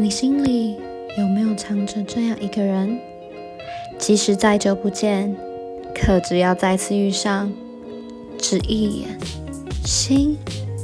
[0.00, 0.76] 你心里
[1.18, 2.96] 有没有藏着这样一个人？
[3.98, 5.34] 即使再久不见，
[5.92, 7.50] 可只要再次遇上，
[8.38, 9.08] 只一眼，
[9.84, 10.38] 心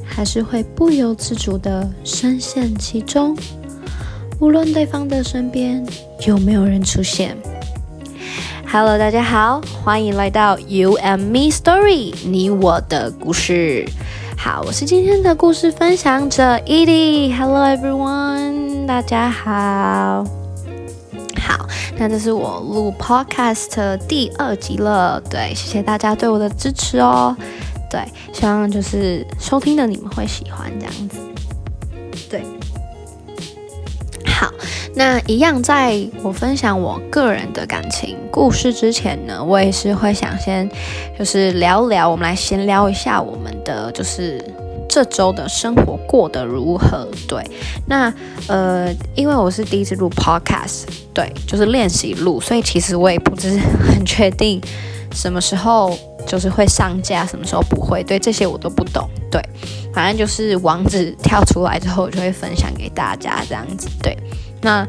[0.05, 3.37] 还是会不由自主地深陷其中。
[4.41, 5.87] 无论对方的身边
[6.27, 7.37] 有没有人出现。
[8.67, 13.87] Hello，大家好，欢迎来到 You and Me Story，你我的故事。
[14.37, 17.33] 好，我是今天的故事分享者 Edie。
[17.33, 20.25] Hello everyone，大家好。
[21.41, 21.67] 好，
[21.97, 25.19] 那这是我录 Podcast 第二集了。
[25.31, 27.35] 对，谢谢大家对我的支持哦。
[27.91, 31.19] 对，希望就是收听的你们会喜欢这样子。
[32.29, 32.43] 对。
[34.27, 34.51] 好，
[34.95, 40.69] 那一样，在我分享我个人的感情故事之前呢，我也是会想先
[41.19, 44.45] 就是聊聊，我们来闲聊一下我们的就是
[44.95, 47.09] 这周的生活过得如何。
[47.27, 47.43] 对，
[47.89, 48.15] 那
[48.47, 54.63] 呃，因为我是第一次录 podcast，对，就是练习录，所以其实我也不是很确定
[55.13, 59.11] 什么时候就是会上架，什么时候不会，对这些我都不懂。
[59.33, 59.43] 对，
[59.93, 63.89] 反正就是网址跳出来之后，我就会分享给大家这样子。
[64.01, 64.17] 对。
[64.63, 64.87] 那，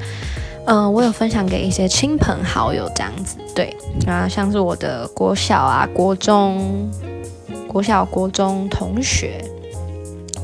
[0.68, 3.76] 嗯，我有分享给一些亲朋好友这样子，对，
[4.06, 6.88] 啊，像是我的国小啊、国中、
[7.68, 9.44] 国小、国中同学，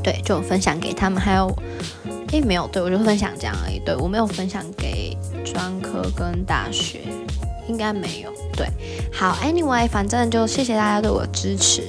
[0.03, 1.21] 对，就分享给他们。
[1.21, 1.55] 还有，
[2.31, 3.79] 诶，没有，对我就分享这样而已。
[3.79, 7.01] 对我没有分享给专科跟大学，
[7.67, 8.31] 应该没有。
[8.55, 8.67] 对，
[9.13, 11.83] 好，Anyway，反正就谢谢大家对我的支持。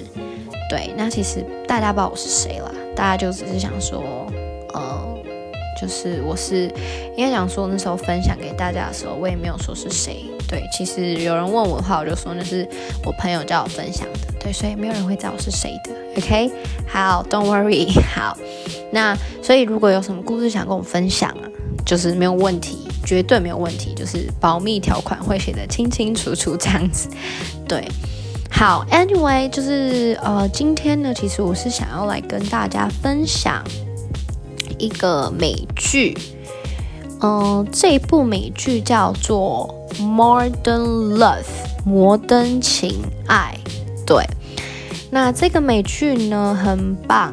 [0.71, 4.03] 对，那其实大家不知道我是谁了，大家就只是想说。
[5.81, 6.73] 就是我是
[7.17, 10.25] 应该讲说那时候分享给大家的时候，我也没有说是谁。
[10.49, 12.69] 对，其实有人问我的话，我就说那是
[13.05, 14.33] 我朋友叫我分享的。
[14.39, 15.91] 对，所以没有人会知道我是谁的。
[16.17, 16.51] OK，
[16.87, 17.89] 好，Don't worry。
[18.15, 18.37] 好，
[18.93, 21.49] 那所以如果有什么故事想跟我分享啊，
[21.87, 27.09] 就是没有问题，绝对没有问题，就是保密条款会写的清清楚楚这样子。
[27.67, 27.89] 对，
[28.51, 33.65] 好，Anyway，就是呃，今天呢，其实我是想要来跟大家分享。
[34.83, 36.19] 一个美剧，
[37.21, 39.73] 嗯，这部美剧叫做
[40.03, 41.43] 《Modern Love》
[41.85, 43.57] 摩登情爱。
[44.05, 44.27] 对，
[45.09, 47.33] 那这个美剧呢很棒，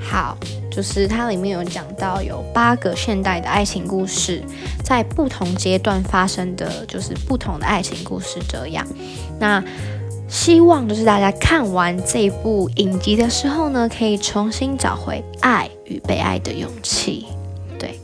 [0.00, 0.36] 好，
[0.68, 4.42] 就是它里面有讲到有八个现代的爱情故事，
[4.82, 8.84] 在不同阶段发生的就是不同的爱情故事这样。
[9.38, 9.62] 那
[10.28, 17.26] 希望就是大家看完这部影集的时候呢，可以重新找回爱与被爱的勇气。
[17.78, 17.98] 对，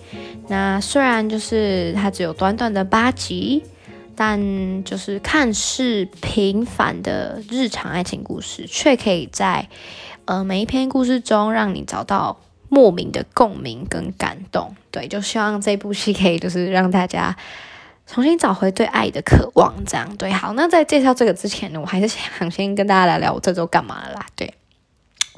[0.48, 3.62] 那虽然就是它只有短短的八集，
[4.16, 9.68] 但就是看似平凡的日常爱情故事，却可以在
[10.24, 12.38] 呃每一篇故事中让你找到
[12.70, 14.74] 莫名的共鸣跟感动。
[14.90, 17.36] 对，就希望这部戏可以就是让大家。
[18.06, 20.52] 重新找回对爱的渴望，这样对好。
[20.52, 24.26] 那在介绍这个之前呢，我还是想先跟大家聊聊我这周干嘛了啦。
[24.36, 24.52] 对，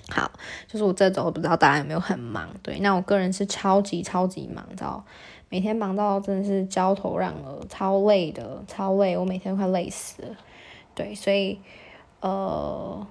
[0.08, 0.30] 好，
[0.66, 2.48] 就是我这周不知道大家有没有很忙。
[2.62, 5.04] 对，那我个人是超级超级忙，知道
[5.48, 10.28] 每天忙到真的是焦头烂额，超累的，超累，我每天快累死了。
[10.94, 11.60] 对，所以
[12.20, 13.06] 呃。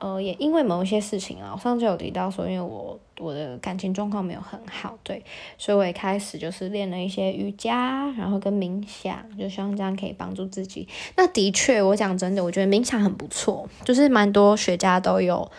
[0.00, 5.24] 呃，也因为某一些事情啊，我上次有提到说，因为我我的感情状况没有很好，对，
[5.56, 10.86] 所以我也开始就是练了一些瑜伽，然后跟冥想，就希望这样可以帮助自己。
[11.16, 15.50] 那的确，我讲真的，我觉得冥想很不错，就是蛮多学家都有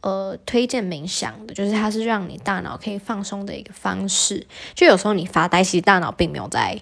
[0.00, 4.46] 呃推荐冥想的，就是它是让你大脑可以放松的一个方式。
[4.74, 6.80] 就有时候你发呆，其实大脑并没有在。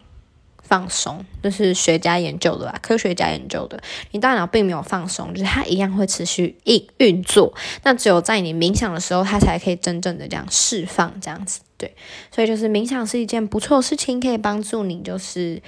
[0.70, 2.78] 放松，这是学家研究的吧？
[2.80, 3.82] 科学家研究的，
[4.12, 7.52] 你大脑并没有放松，就是它一样会持续运运作。
[7.82, 11.60] 那只有在你冥想的时候，它才可以真正的这样释放，这样子。
[11.76, 11.92] 对，
[12.30, 15.60] 所以就是冥想是一件不错的事情，可以帮助你，就是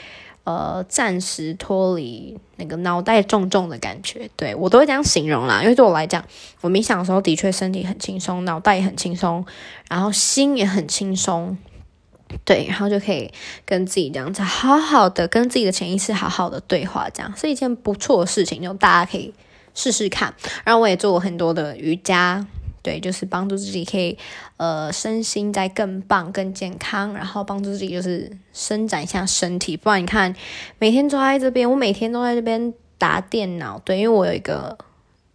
[0.44, 4.30] 呃暂时脱离那个脑袋重重的感觉。
[4.36, 6.24] 对我都会这样形容啦，因为对我来讲，
[6.60, 9.44] 我冥想的时候的确身体很轻松，脑袋也很轻松，
[9.88, 11.58] 然后心也很轻松。
[12.44, 13.30] 对，然后就可以
[13.64, 19.32] 跟自己这样子好好的跟自己的潜意识好好的对话，这样是一件不错的事情，就大家可以
[19.74, 20.34] 试试看。
[20.64, 22.46] 然后我也做过很多的瑜伽，
[22.82, 24.18] 对，就是帮助自己可以
[24.56, 29.76] 呃身心在更棒、更健康，然后帮助自己就是伸展一下身体。
[29.76, 30.34] 不然你看，
[30.78, 34.76] 每天坐在这边，我每天都在这边打电脑，对，因为我有一个。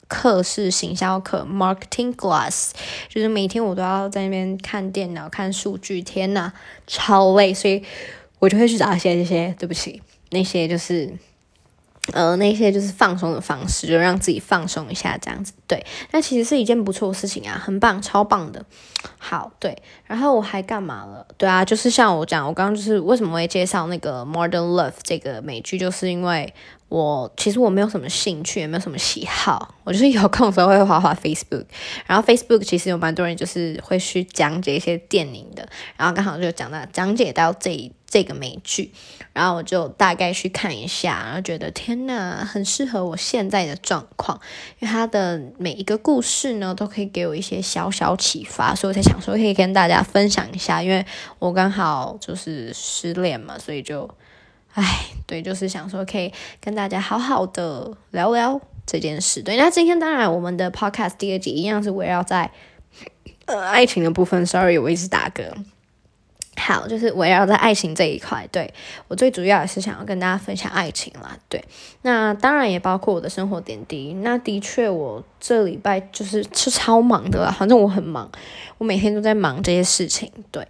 [0.07, 2.71] 课是行销课，marketing class，
[3.09, 6.51] 就是每天我都要在那边看电脑、看数据，天呐，
[6.85, 7.83] 超累，所以
[8.39, 10.01] 我就会去找一些这些，对不起，
[10.31, 11.13] 那些就是
[12.13, 15.51] 呃，那些就是放松的方式，就让自己放松一下，这样子。
[15.67, 18.63] 对，那其实是一件不错的事情啊，很棒，超棒的。
[19.17, 21.27] 好，对，然后我还干嘛了？
[21.37, 26.53] 对啊，就是像我讲，我刚刚就是为什么会介绍那个《Modern Love》这个美剧，就是因为
[26.89, 31.65] 我其实我没有什么兴趣，也没有什么喜好，我就是有空的时候会滑滑 Facebook，
[32.05, 35.67] 然后 Facebook 其实有蛮多人就是会去讲解一些电影的，
[35.97, 37.91] 然后刚好就讲到讲解到这一。
[38.09, 38.93] 这个美剧，
[39.33, 44.39] 然后我就大概去看一下，然后觉得天呐，很适合我现在的状况，
[44.79, 51.05] 因为它的每一个故事呢，都可以给我一些小小启发，所以我才想说可以跟大家分享一下，因为
[51.37, 54.09] 我刚好就是失恋嘛，所以就，
[54.77, 56.31] 唉，对，就是想说可以
[56.61, 59.41] 跟大家好好的聊聊这件事。
[59.41, 62.51] 对，那今天当然我们的 podcast 第二集一样是围绕在
[63.45, 65.51] 呃爱情的部分，sorry，我一直打嗝。
[66.57, 68.71] 好，就是围绕在爱情这一块，对
[69.07, 71.35] 我最主要也是想要跟大家分享爱情啦。
[71.49, 71.65] 对，
[72.03, 74.13] 那当然也包括我的生活点滴。
[74.21, 78.31] 那的确，我这礼拜就是是超忙的啦，反正我很忙，
[78.77, 80.31] 我每天都在忙这些事情。
[80.51, 80.67] 对。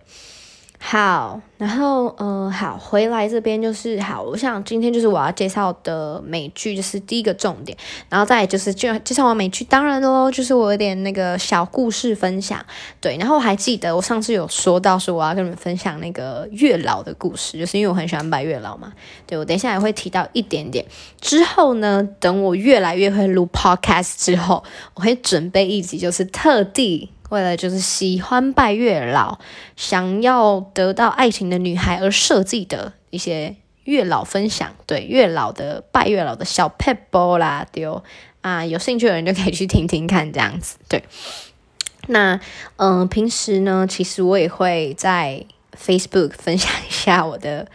[0.80, 4.22] 好，然后嗯，好，回来这边就是好。
[4.22, 7.76] 我想今天就是我要介绍的美剧，就是第一个重点，
[8.10, 12.64] 然后再就是就介绍完美剧，当然喽，就是我有点那个小故事分享。
[13.02, 18.94] 对，然后我还记得我上次有说到说我要跟你们分享那个月老的故事，就是因为我很喜欢拜月老嘛。
[19.26, 20.86] 对我等一下也会提到一点点。
[21.20, 24.64] 之后呢，等我越来越会录 podcast 之后，
[24.94, 27.10] 我会准备一集，就是特地。
[27.30, 29.40] 为了就是喜欢拜月老，
[29.76, 38.04] 想要得到爱情的女孩而设计的一些月老分享，对月老的拜月老的小 pebble 啦，丢
[38.42, 41.04] 啊，有兴趣的人就可以去听听看，这样子对。
[42.08, 42.40] 那
[42.78, 45.46] 嗯，平时呢，其实我也会在
[45.78, 47.68] Facebook 分享一下我的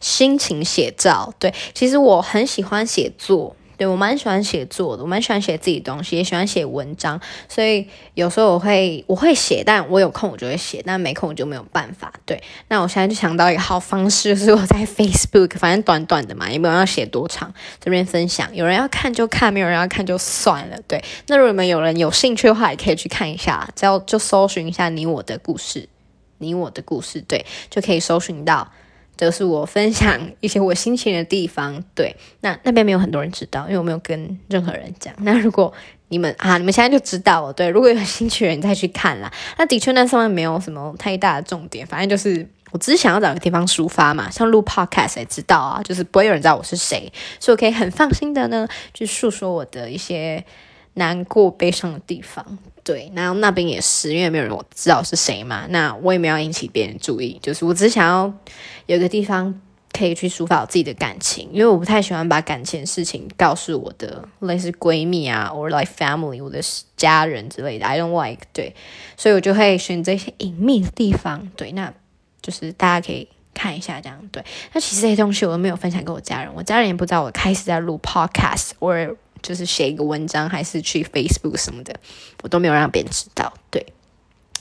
[0.00, 3.56] 心情写照，对，其实我很喜欢写作。
[3.78, 12.12] 对我蛮喜欢写作的，我蛮喜欢写自己东西，也喜欢写文章，所以有时候我会我会写，但我有空我就会写，但没空我就没有办法。
[12.26, 20.76] 对，那我现在就想到一个好方式， 就是我在 Facebook，反正短短的嘛，也没有要写多长，这边分享，有人要看就看，没有人要看就算了。
[20.88, 25.88] 对，那如果你们有人有兴趣的话，也可以去看一下，只要就搜寻一下你我的故事，
[26.38, 28.72] 你我的故事，对，就可以搜寻到。
[29.18, 35.12] 这是我分享一些我心情的地方，对，那那边没有很多人知道，因为我没有跟任何人讲。
[35.20, 35.70] 那如果
[36.08, 39.30] 你们啊，你们现在就知道了，对，如果有兴趣的人再去看啦。
[39.58, 50.44] 那的确那上面没有什么太大的重点，反正就是我只是想要找个地方抒发嘛，像录 podcast 也知道啊，就是不会有人知道我是谁，所以我可以很放心的呢，去诉说我的一些。
[50.94, 58.32] 难过、悲伤的地方，对，然后那边也是，因为没有人我知道是谁嘛，那我也没有引起别人注意，就是我只想要
[58.86, 59.60] 有一个地方
[59.92, 66.62] 可以去抒发我自己的感情，因为我不太喜欢把感情事情告诉我的类似闺蜜啊，or like family，我的
[66.96, 68.74] 家人之类的，I don't like，对，
[69.18, 71.92] 所以我就会选择一些隐秘的地方，对，那
[72.40, 74.42] 就是大家可以看一下这样，对，
[74.72, 79.14] 那其实这些东西我都没有分享给我家人，我家人也不知道我开始在录 podcast or。
[79.42, 81.94] 就是写一个文章，还是去 Facebook 什么的，
[82.42, 83.52] 我都没有让别人知道。
[83.70, 83.86] 对，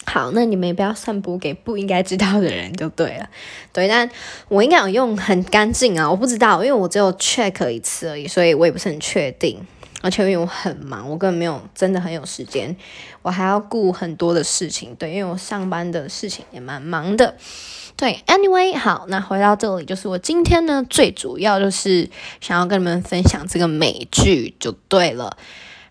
[0.06, 3.30] 好，那你们也不要散播给不应该知道的人就对了。
[3.74, 4.10] 对，但
[4.48, 9.60] 我应该有用很干净啊，我不知道，因为我只有 check 一次而已，所以我也不是很确定。
[10.04, 12.74] 而且因为我很忙，我根本没有真的很有时间，
[13.24, 14.94] 我还要顾很多的事情。
[14.94, 17.36] 对，因为我上班的事情也蛮忙的。
[17.98, 25.36] 对，Anyway，好，那回到这里，就是我今天呢，最主要就是想要跟你们分享这个美剧就对了。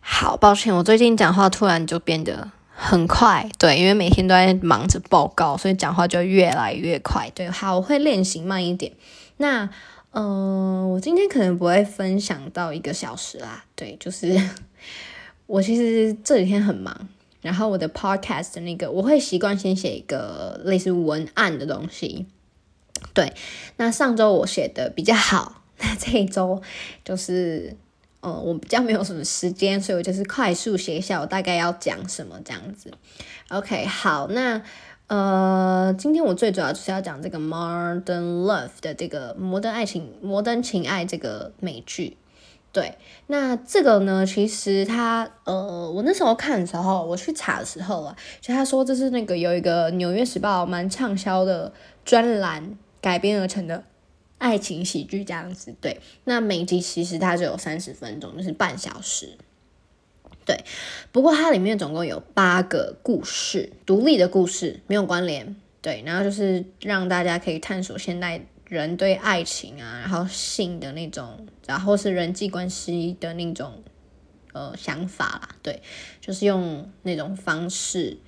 [0.00, 7.28] 好，抱歉，我最近讲话突然就变得很快，对，因为每天都在忙着报告，所以讲话就越来越快。
[7.34, 8.92] 对，好，我会练习慢一点。
[9.36, 9.68] 那。
[10.18, 13.62] 嗯，我今天可能不会分享到一个小时啦。
[13.74, 14.34] 对，就是
[15.44, 17.06] 我其实这几天很忙，
[17.46, 22.26] 然后我的 podcast 那个我会习惯先写一个类似文案的东西。
[23.14, 23.32] 对，
[23.78, 26.60] 那上周我写的比较好， 那这一周
[27.04, 27.74] 就是
[28.20, 32.92] 嗯，我比较没有什么时间，所以我就是快速写一下我大概要讲什么这样子。
[33.48, 34.60] OK，好，那。
[35.08, 42.16] 呃，今天我最主要就是要讲这个《Modern Love》的这个摩登爱情、摩登情爱这个美剧。
[42.76, 51.72] 对，那这个呢，其实它呃，我那时候看的时候，我去查的时候啊，就他说这是那个有一个《纽约时报》蛮畅销的
[52.04, 53.82] 专栏改编而成的
[54.36, 55.74] 爱情喜剧这样子。
[55.80, 59.38] 对，那每集其实它只有三十分钟，就是半小时。
[60.44, 60.62] 对，
[61.10, 65.56] 不过它里面总共有八个故事，独立的故事，没有关联。
[65.80, 73.84] 对，然后就是让大家可以探索现代人对爱情啊，然后性的那种，然后是人际关系的那种
[74.52, 75.80] 呃想法啦，对，
[76.20, 78.18] 就是用那种方式，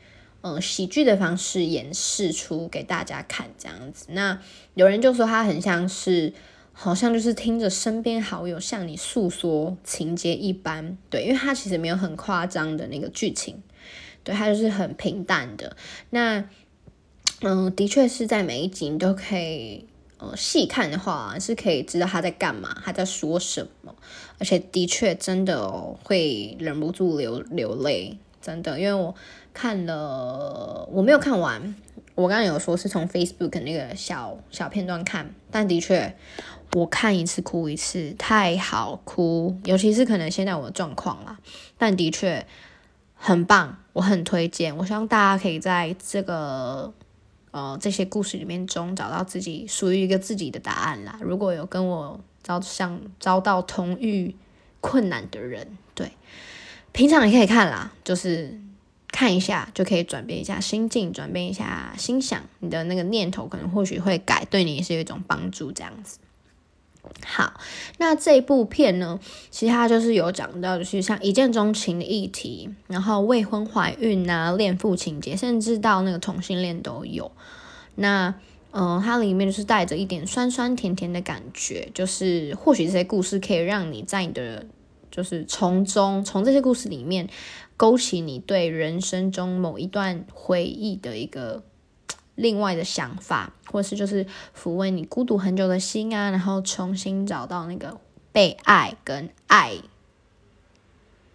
[0.43, 4.07] 嗯，喜剧的方式演示出给大家看这样子。
[4.11, 4.41] 那
[4.75, 6.33] 有人就说他很像是，
[6.73, 13.61] 好像就是听着身边好友向你诉说情节一般，对，因为他其实没有很夸张的那个剧情，
[14.23, 15.77] 对他就是很平淡的。
[16.11, 16.49] 那
[17.41, 19.88] 嗯，的确是在每一集你都可以。
[20.19, 23.95] 呃，细看的话是可以知道他在干嘛，他在说什么，
[24.39, 25.71] 而且的确真的
[26.03, 29.15] 会忍不住流流泪，真的，因为我
[29.55, 31.75] 看了，我没有看完，
[32.17, 36.17] 我刚刚有说是从 Facebook 那个小小片段看，但的确
[36.73, 41.39] 我看一次哭一次，太好哭，尤其是可能现在我的状况啦，
[41.79, 42.45] 但的确
[43.15, 46.93] 很棒，我很推荐，我希望大家可以在这个。
[47.51, 51.19] 呃，这些故事里面中找到自己属于一个自己的答案啦。
[51.23, 54.35] 如果有跟我遭像遭到同遇
[54.81, 56.13] 困难的人，对，
[56.93, 58.61] 平常也可以看啦，就是
[59.09, 66.19] 看一下就可以转变一下心境，转变一下心想，你的那个念头可能或许会改，对你也是有一种帮助，这样子。
[67.25, 67.61] 好，
[67.99, 69.19] 那这部片呢，
[69.51, 77.31] 其实它就是有讲到，就是像一见钟情的议题，然后未婚怀孕啊、恋父情节，甚至到那个同性恋都有。
[77.97, 78.35] 那，
[78.73, 84.67] 嗯，它里面就是带着一点酸酸甜甜的感觉，就是或许这些故事可以让你在你的，
[85.11, 87.29] 就是从中从这些故事里面
[87.77, 91.63] 勾起你对人生中某一段回忆的一个。
[92.39, 94.25] 另外的想法，或是就是
[94.57, 97.99] 抚慰你孤独很久的心啊，然后重新找到那个
[98.31, 99.79] 被爱跟爱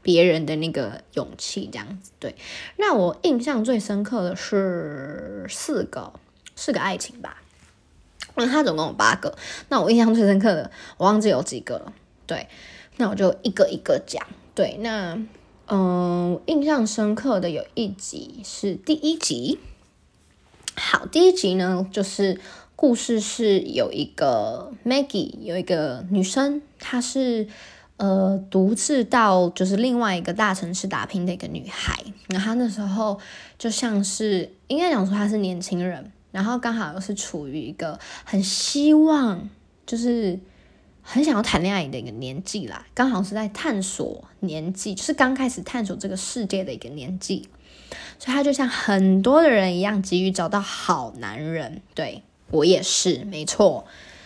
[0.02, 2.12] 别人的那个勇气，这样子。
[2.22, 2.36] 对，
[2.78, 6.14] 那我印象最深刻的是四个，
[6.56, 7.42] 四个爱情吧。
[8.36, 11.92] 那他总共有八个，那我印象最深刻的，我忘记有几个了。
[12.26, 12.48] 对，
[12.96, 14.26] 那我就一个一个讲。
[14.56, 15.22] 对，那
[15.68, 19.60] 嗯，印象深刻的有一集是第一集。
[20.76, 22.40] 好，第一集呢，就是
[22.76, 27.48] 故事是有一个 Maggie，有一个女生，她是
[27.98, 32.04] 呃独自到就是另外一个大城市打拼的一个女孩。
[32.30, 33.20] 那她那时候
[33.60, 39.48] 就像是应该讲说她是年轻人，然后刚好又是处于一个很希望
[39.86, 40.40] 就是
[41.04, 47.48] 很想要谈恋爱的一个年纪啦，刚好是在探索年纪，就是刚开始探索这个世界的一个年纪。
[48.20, 51.82] 所以他就像很多的人一样，急于找到好男人。
[51.94, 53.86] 对我也是，没错。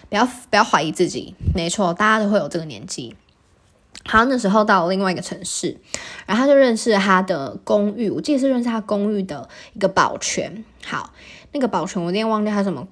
[0.10, 3.16] 不要不要怀疑自己，没错，大家都会有这个年纪。
[4.06, 5.78] 好，那时候到了另外一个城市，
[6.26, 10.64] 然后他就认识他的公寓，我记得是认识他公寓的一个保全。
[10.86, 11.14] 好，
[11.52, 12.88] 那个保全我有点忘记他什么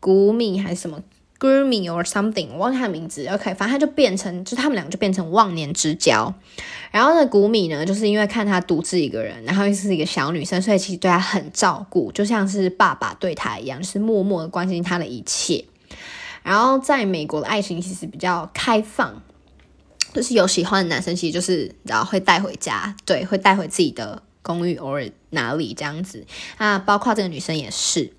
[0.00, 1.00] 古米还是什么。
[1.42, 3.26] Gurmy or something，我忘记他的名字。
[3.26, 6.32] OK，反正他就变成，就他们两个就变成忘年之交。
[6.92, 15.64] 然后呢，古米呢，就是因为看他独自一个人，然后又是一个小女生，所以其实对他很照顾，就像是爸爸对他一样，就是默默的关心他的一切。
[16.44, 19.20] 然后在美国的爱情其实比较开放，
[20.14, 26.24] 就是有喜欢的男生，其实就是然后会带回家，对，会带回自己的公寓或者哪里这样子。
[26.58, 28.12] 那包括这个女生也是，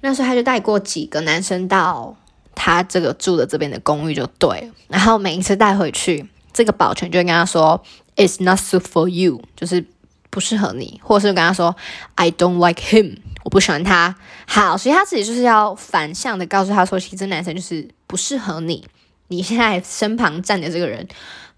[0.00, 2.16] 那时候他就带过几个男生到。
[2.56, 7.80] 他这个住的这边的公寓就对，然后每一次带回去，这个保全就会跟他说
[8.16, 9.84] ，It's not suit for you，就是
[10.30, 11.76] 不适合你，或者是跟他说
[12.14, 14.16] ，I don't like him，我不喜欢他。
[14.46, 18.84] 好，所以他自己就是要反向的告诉他说，其实男生就是不适合你，
[19.28, 21.06] 你现在身旁站的这个人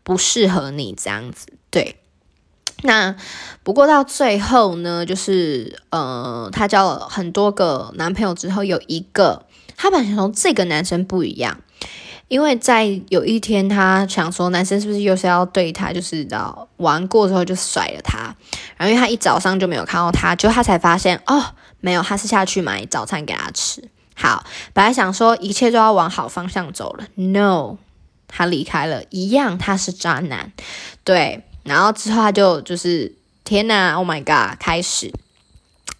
[0.02, 1.47] 不适合你这样子。
[1.71, 2.00] 对，
[2.83, 3.14] 那
[3.62, 9.45] 不过到最后呢，就是呃，他交了很多个男朋友之后，有一个。
[9.78, 11.56] 他本来想说这个男生不一样，
[12.26, 18.35] 因为在有一天他想说男生是不是又是要对他就是到玩过之后就甩了他，
[18.76, 23.88] 然后因为他一早上就没有看到他，就他才发现哦没有，他是下去买早餐给他吃。
[24.16, 27.76] 好，本来想说一切都要往好方向走了，no，
[28.26, 30.52] 他离开了，一样他是渣男，
[31.04, 35.12] 对，然后之后他就就是天哪，Oh my god，开始。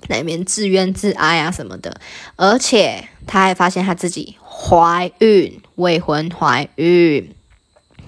[0.07, 2.00] 那边自怨自哀啊什么的，
[2.37, 7.35] 而且她还发现她自己怀孕，未婚怀孕，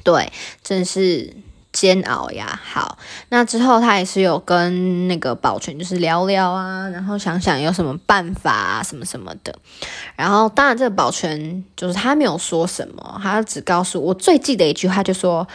[0.05, 0.33] 对，
[0.63, 1.35] 真是
[1.73, 2.61] 煎熬呀。
[2.65, 2.97] 好，
[3.29, 9.55] 那之后她也是有跟那个保全就是聊聊啊，然后想想有什么办法啊什么什么的。
[10.17, 15.47] 然后当然这个保全就是他没有说什么，他只告诉我最记得一句话，就说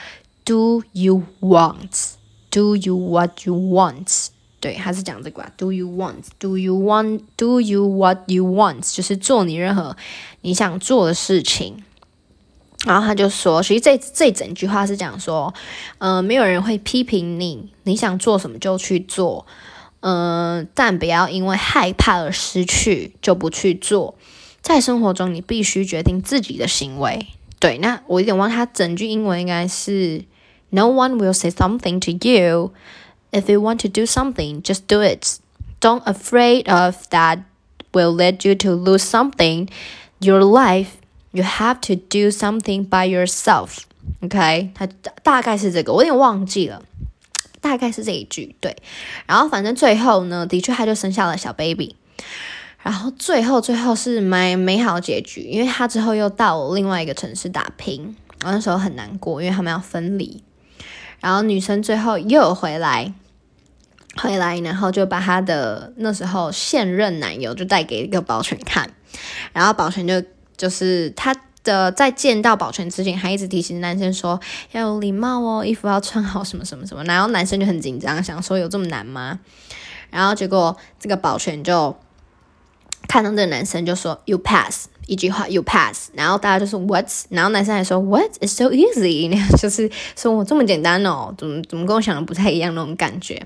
[0.44, 2.14] “Do you want?
[2.52, 4.28] Do you what you want?”
[4.66, 6.24] 对，他是讲这个啊？Do you want?
[6.40, 7.20] Do you want?
[7.38, 8.96] Do you what you want?
[8.96, 9.96] 就是做你任何
[10.42, 11.84] 你想做的事情。
[12.84, 15.54] 然后他就说，其实这这整句话是讲说，
[16.00, 19.46] 呃，没有人会批评你，你想做什么就去做，
[20.00, 24.16] 嗯，但不要因为害怕而失去就不去做。
[24.64, 27.28] 在生活中，你必须决定自己的行为。
[27.60, 30.24] 对，那我有点忘，他整句英文应该是
[30.72, 32.72] ，No one will say something to you
[33.36, 35.40] if you want to do something, just do it.
[35.82, 37.40] Don't afraid of that
[37.92, 39.70] will lead you to lose something.
[40.20, 40.92] Your life,
[41.32, 43.80] you have to do something by yourself.
[44.22, 44.88] OK，他
[45.22, 46.82] 大概是这个，我有点忘记了，
[47.60, 48.56] 大概是这一句。
[48.60, 48.76] 对，
[49.26, 51.96] 然后反正最后呢，的确他就生下了小 baby。
[52.82, 60.42] 然后最后最后是美美好结局，因为他之后又到另外一个城市打拼，我那时候很难过，因为他们要分离。
[61.20, 63.12] 然后女生最后又回来，
[64.16, 68.90] 回来，然后就把她的那时候现任男友就带给一个保全看，
[69.54, 70.24] 然后保全就
[70.58, 74.40] 就是他的在见到保全之前，还一直提醒男生说
[74.72, 77.04] 要有礼貌哦，衣服要穿好什么什么什么。
[77.04, 79.40] 然后男生就很紧张，想说有这么难吗？
[80.10, 81.96] 然后结果这个保全就。
[83.08, 93.46] 看到这个男生就说 “You pass” 一句话 “You pass”，然后大家就说 "What's"，然后男生还说 “What is so easy”， 就是说我这么简单哦，怎么怎么跟我想的不太一样那种感觉。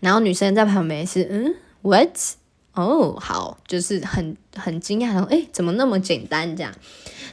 [0.00, 2.32] 然后女生在旁边是嗯 "What's"，
[2.74, 6.72] 哦好，就是很很惊讶，说诶，怎么那么简单这样？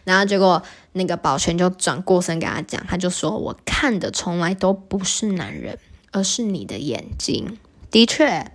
[0.04, 5.78] 然后结果那个保全就转过身给他讲，他就说我看的从来都不是男人，
[6.12, 7.58] 而是你的眼睛。
[7.92, 8.52] 的确，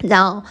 [0.00, 0.42] 然后。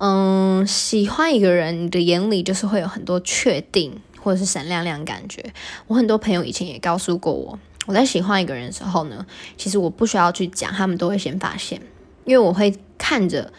[0.00, 5.52] 嗯，喜欢一个人，你的眼里就是会有很多确定，或者是闪亮亮感觉。
[5.88, 9.26] 我很多朋友以前也告诉过我，我在喜欢一个人的时候呢，
[9.58, 11.82] 其实我不需要去讲，他们都会先发现，
[12.24, 13.52] 因为我会看着，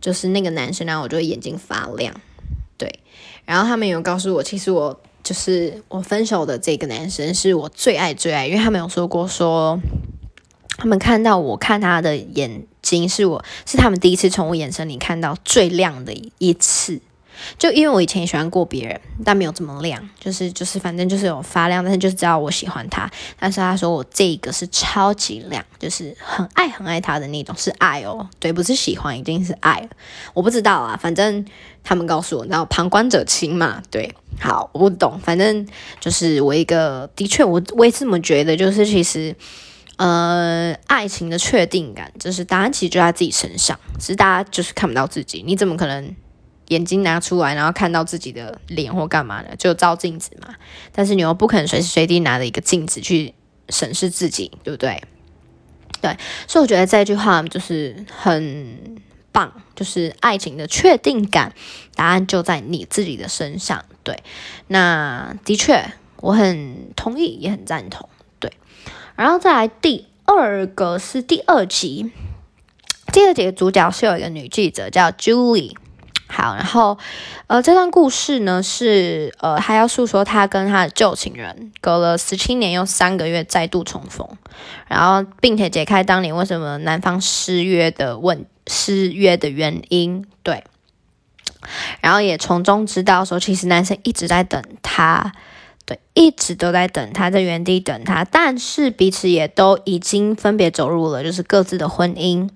[0.00, 2.12] 就是那个男生，然后我就会眼睛发亮。
[2.76, 2.92] 对，
[3.44, 9.78] 然后他们有告诉我，其实我就是我分手的这个男生是我最爱最爱，因为他们有说过说。
[10.76, 17.00] 他们看到我看他的眼睛，是我是他们第一次从我眼神里看到最亮的一次。
[17.58, 23.10] 就因为我以前也喜欢过别人，但没有这么亮，就是就是反正就是有发亮，但是就是知道我喜欢他。
[23.38, 29.88] 但是他说我这个是超级亮，就是很爱很爱他的那种，是爱哦，对，不是喜欢，一定是爱。
[30.32, 31.44] 我不知道啊，反正
[31.82, 35.66] 他们告诉我，然后旁观者清嘛，对，好，我不懂，反正
[35.98, 39.34] 就是我一个，的确我我也这么觉得，就是其实。
[39.96, 45.42] 呃，爱情的确定感，就是答案其实就在自己身上，只是大家就是看不到自己。
[45.46, 46.14] 你怎么可能
[46.68, 49.50] 眼睛拿出来，然后看到自己的脸或干嘛呢？
[49.56, 50.54] 就照镜子嘛。
[50.92, 53.34] 但是你又不可能随时随地拿着一个镜子去
[53.68, 55.00] 审视自己，对不对？
[56.00, 58.98] 对，所以我觉得这句话就是很
[59.30, 61.54] 棒，就是爱情的确定感，
[61.94, 63.84] 答案就在你自己的身上。
[64.02, 64.22] 对，
[64.66, 68.08] 那的确我很同意，也很赞同。
[69.16, 72.12] 然后再来第二个是第二集，
[73.12, 75.74] 第二集的主角是有一个女记者叫 Julie。
[76.26, 76.98] 好，然后
[77.46, 84.26] 呃，这段故事呢是呃，她要诉说她跟她的旧情人隔了十七年又三个月再度重逢，
[84.88, 90.26] 然后并且解开当年为什么男方失约的问失约的原因。
[90.42, 90.64] 对，
[92.00, 95.32] 然后也从中知道说，其实男生一直在等她。
[95.86, 102.48] 对，一直都在等他，在原地等他，但是彼此也都已经分别走入了就是各自的婚姻。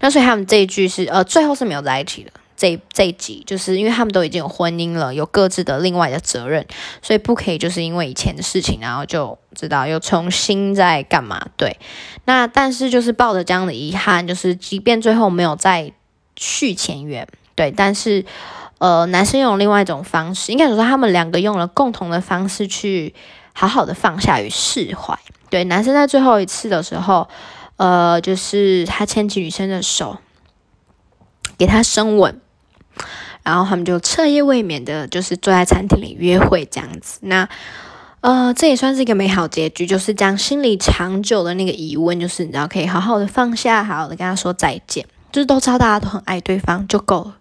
[0.00, 2.30] 那所以他们这一句是呃，最后是没有在一起的。
[2.56, 6.64] 这这一集就是因为他们都已经有婚姻了，有各自的另外的责任，
[7.02, 11.48] 所以不可以就是因为以前的事情，然后就知道又重新在干嘛。
[11.56, 11.78] 对，
[12.26, 15.92] 那但是就是抱着这样的遗憾，就是即便最后没有再
[16.36, 18.24] 续前缘，对，但是。
[18.84, 23.14] 呃，男生用另外一种方式，应该说他们两个用了共同的方式去
[23.54, 25.18] 好好的放下与释怀。
[25.48, 27.26] 对，男生在最后一次的时候，
[27.78, 30.18] 呃，就是他牵起女生的手，
[31.56, 32.38] 给她深吻，
[33.42, 37.20] 然后他们就彻夜未眠的，就是坐在餐厅里约会这样子。
[37.22, 37.48] 那
[38.20, 47.36] 呃，这也算是一个美好结局，就是将心里长久的那个疑问，就是你知道，可以好好的放下，好好的跟他说再见，就是都知道大家都很爱对方就够了。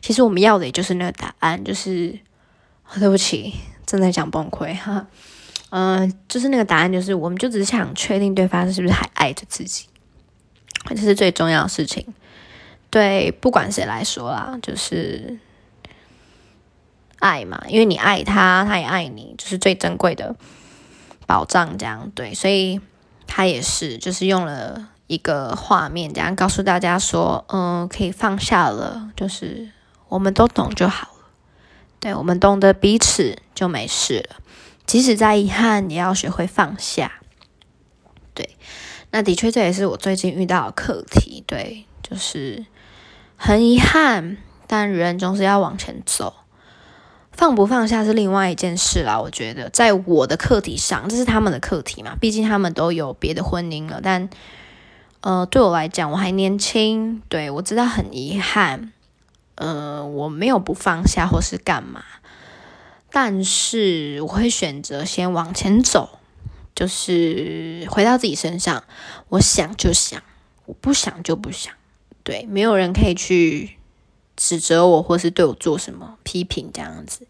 [0.00, 2.18] 其实我们要的也就是那个答案，就是
[2.98, 3.54] 对不起，
[3.86, 5.06] 正在讲崩溃哈，
[5.70, 9.86] 嗯，就是那个答案，就是我们就只是想确定对方是不是还爱着自己，
[10.88, 12.06] 这是最重要的事情。
[12.90, 15.38] 对，不管谁来说啦，就是
[17.18, 20.34] 爱嘛，因为你爱他，他也爱你，就是最珍贵的
[21.26, 21.78] 保障。
[21.78, 22.80] 这样对，所以
[23.26, 24.88] 他也是，就是用了。
[25.10, 29.68] 一个画面，这样告诉大家说，嗯，可以放下了，就是
[30.10, 31.24] 我们都懂就好了。
[31.98, 34.36] 对，我们懂得彼此就没事了。
[34.84, 37.12] 即使再遗憾，也要学会放下。
[38.34, 38.56] 对，
[39.10, 41.42] 那的确这也是我最近遇到的课题。
[41.46, 42.66] 对，就是
[43.36, 46.34] 很遗憾，但人总是要往前走。
[47.32, 49.18] 放不放下是另外一件事啦。
[49.18, 54.00] 我觉得，在我的课题上，这是他们的课题嘛，毕竟他们都有别的婚姻了。
[54.02, 54.28] 但，
[55.20, 58.92] 呃，对我来讲，我还年轻，对我知道很遗憾，
[59.60, 62.02] 呃，我没有不放下或是干嘛，
[63.10, 66.18] 但是我会选择先往前走，
[66.74, 68.82] 就是回到自己身上，
[69.28, 70.22] 我想就想，
[70.64, 71.74] 我不想就不想，
[72.22, 73.76] 对，没有人可以去。
[74.36, 77.26] 指责我，或是对我做什么批评这样子，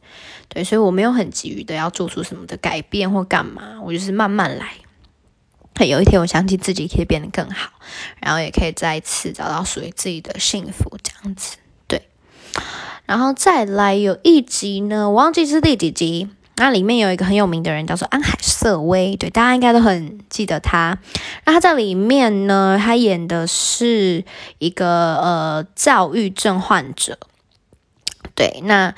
[0.49, 4.75] 对，所以我没有很急于的要做出什么的改变或干嘛，我就是慢慢来。
[5.85, 7.73] 有一天，我相信自己可以变得更好，
[8.21, 11.57] 然后也可以再次找到属于自己的幸福这样子，
[13.07, 16.29] 然后再来有一集呢，我忘记是第几集。
[16.57, 20.99] 那里面有一个很有名的人，叫做安海瑟薇，对，大家应该都很记得他。
[21.47, 24.23] 那他在里面呢，他演的是
[24.59, 27.19] 一个呃躁郁症患者，
[28.35, 28.95] 对，那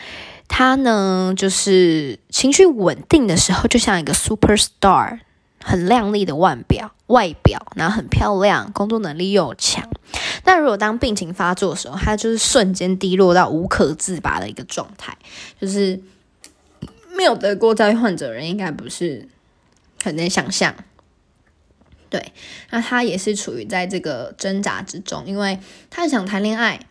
[0.49, 5.21] 他呢就是情绪稳定的时候，就像一个 super star，
[5.63, 9.89] 很亮丽的外表，外表，然后很漂亮，工作能力又强。
[10.45, 15.17] 但如果当病情发作的时候，他就是瞬间低落到无可自拔的一个状态，
[15.61, 16.01] 就是。
[17.15, 19.29] 没有得过躁郁患者人应该不是
[20.03, 20.75] 很能想象，
[22.09, 22.33] 对，
[22.71, 26.87] 那他也是处于在这个挣扎之中，因为他很想谈恋爱，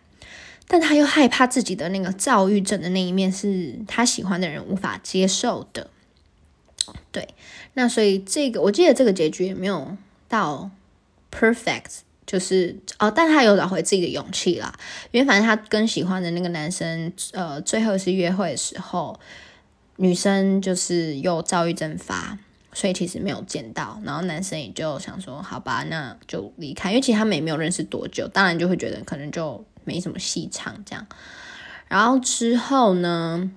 [0.67, 5.89] 但他又害怕自己的那个躁郁症的那一面是他喜欢的人无法接受的，
[7.11, 7.29] 对，
[7.73, 9.97] 那所以这个我记得这个结局也没有
[10.29, 10.69] 到
[11.31, 14.71] perfect，就是哦，但他有找回自己的勇气啦，
[15.11, 19.19] 因为反正他跟喜欢的那个男生，呃，最后一次约会的时候。
[19.97, 22.39] 女生就是又躁郁症发，
[22.73, 24.01] 所以其实没有见到。
[24.03, 26.89] 然后男生也就想说，好吧，那就离开。
[26.89, 31.05] 因为其实他们也没有认识多久，当然就会觉得可能就没什么戏唱这样。
[31.87, 33.51] 然后之后呢，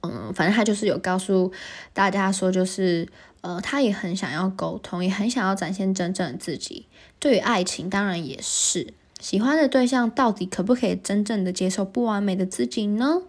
[0.00, 1.52] 嗯，反正他就是有告诉
[1.92, 3.06] 大家说，就是
[3.40, 6.86] 呃，他也很想要沟通，也很想要展现真正的自己。
[7.18, 13.22] 对于爱情，当然也是喜欢的对象，到底可不可以真正的接受不完美的自己呢？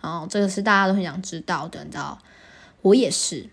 [0.00, 2.18] 哦，这个是大家都很想知道的，你知道？
[2.82, 3.50] 我也是。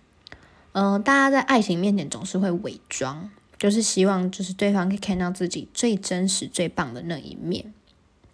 [0.72, 7.74] 嗯，大家在爱情面前总是会伪装，就是希望就是对方可以看到自己最真实、最棒的那一面。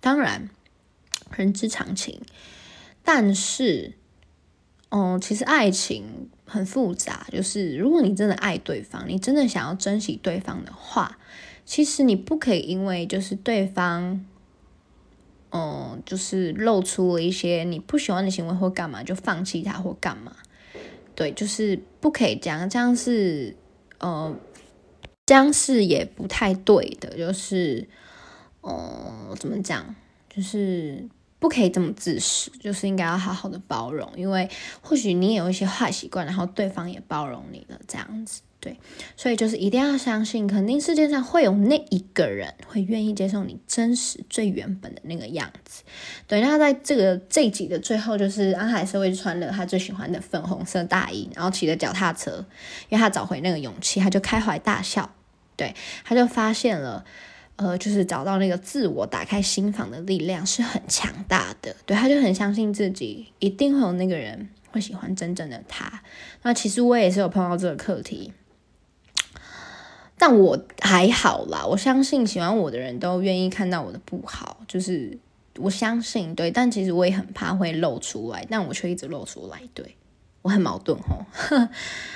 [0.02, 0.49] 当然，
[1.36, 2.21] 人之常情。
[3.04, 3.93] 但是，
[4.89, 7.27] 嗯，其实爱情很复杂。
[7.32, 11.17] 就是如果你真的爱对方，你真的想要珍惜对方的话，
[11.65, 14.25] 其实你不可以因为就是对方。
[15.56, 20.36] 嗯，就是露出了一些你不喜欢的行为或干嘛，就放弃他或干嘛。
[21.13, 23.56] 对，就是不可以这样，这样是
[23.99, 24.36] 呃，
[25.27, 27.15] 这样是也不太对的。
[27.15, 27.88] 就是，
[28.63, 29.93] 嗯，怎么讲？
[30.27, 31.08] 就是
[31.43, 38.39] 不可以这么自私，就是应该要好好的包容，因为或许你有一些坏习惯，然后对方也包容你了，这样子。
[38.62, 38.79] 对，
[39.17, 45.84] 所以就是一定要相信，肯定世界上会有那一个人会愿意接受你真实最原本的那个样子。
[46.29, 52.38] 对，那在这个这一集的最后，就是安海瑟薇穿了他最喜欢的粉红色大衣，然后骑着脚踏车，
[52.88, 55.13] 因为他找回那个勇气，他就开怀大笑。
[55.58, 55.75] 对，
[56.06, 57.03] 他就发现了，
[57.55, 61.75] 呃，就是找到那个自我打开心房的力量是很强大的。
[61.85, 66.01] 对，他就很相信自己一定会有那个人会喜欢真正的他。
[66.41, 68.33] 那其实我也是有碰到这个课题。
[70.15, 75.17] 但我还好啦，我相信喜欢我的人都愿意看到我的不好，就是
[75.57, 76.49] 我相信对。
[76.49, 79.97] 但其实我也很怕会露出来，但我却一直露出来，对
[80.41, 81.25] 我很矛盾吼。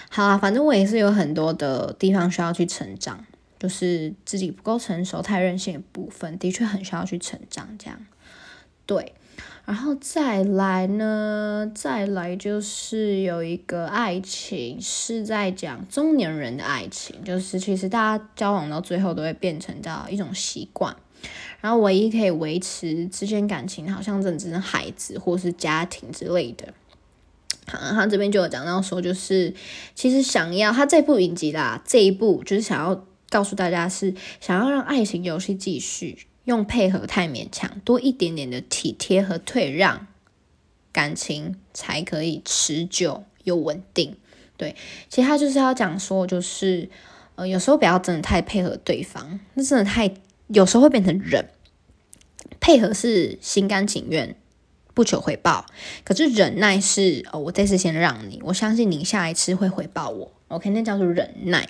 [0.10, 3.26] 好啊，反正我也是有很多的地方需要去成长，
[3.60, 7.68] 就是自己不够成熟、太任性的部分，的确很需要去成长。
[7.78, 8.06] 这样
[8.86, 9.14] 对。
[9.66, 20.96] 然后再来呢，再来就是有一个爱情是在讲中年人的爱情，就是其实大家交往到最后都会变成到一种习惯，
[21.60, 26.74] 然后唯一可以维持之间感情，好像只是孩子或是家庭之类的。
[27.68, 29.54] 好，他这边就有讲到说，就是
[29.94, 36.28] 其实想要他这部影集啦，这一部就是想要告诉大家是想要让爱情游戏继续。
[36.46, 40.08] 用配合太勉强，多一点点的体贴和退让，
[40.94, 44.16] 感情才可以持久又稳定。
[44.56, 44.74] 对，
[45.10, 46.90] 其实他就是要讲说，就是，
[47.36, 50.10] 呃，有时候不要真的太配合对方，那真的太
[50.48, 51.50] 有时候会变成忍。
[52.62, 54.34] 配合是心甘情愿，
[54.94, 55.66] 不求回报，
[56.06, 60.32] 可是忍耐是哦，我这次先让你，我相信你下一次会回报我。
[60.48, 61.68] OK，那叫做忍耐。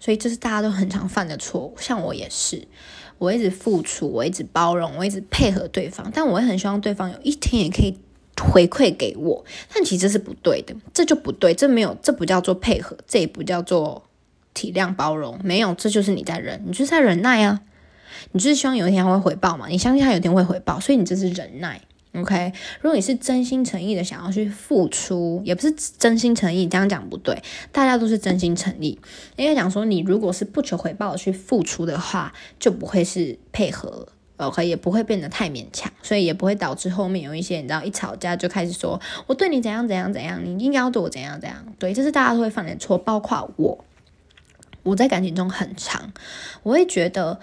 [0.00, 2.66] 所以这是大家都很常犯的错误，像我也是，
[3.18, 7.96] 我一直付出，我一直包容，我一直配合对方，但我也很希望对方有一天也可以
[8.40, 14.02] 回馈给我，但其实是不对的，这就不对，这没有，这不叫做配合，这也不叫做
[14.54, 17.60] 体谅包容，没有，这就是你在忍，你就是在忍耐啊，
[18.32, 21.82] 你就是希望有一天他会回报嘛，你相信他有一天会回报，所以你这是忍耐。
[22.12, 27.40] OK，如果你是真心诚意的想要去付出，也不是真心诚意，这样讲不对。
[27.70, 28.98] 大家都是真心诚意，
[29.36, 41.64] 应该讲说，你如果是不求回报的去付出的话，就不会是配合，OK，也不会变得太勉强，所以也不会导致后面有一些你知道一吵架就开始说我对你怎样怎样怎样，你应该要对我怎样怎样。
[41.78, 43.84] 对，这是大家都会犯的错，包括我，
[44.82, 46.12] 我在感情中很长，
[46.64, 47.38] 我会觉得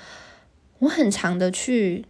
[0.79, 2.03] 我很长的去。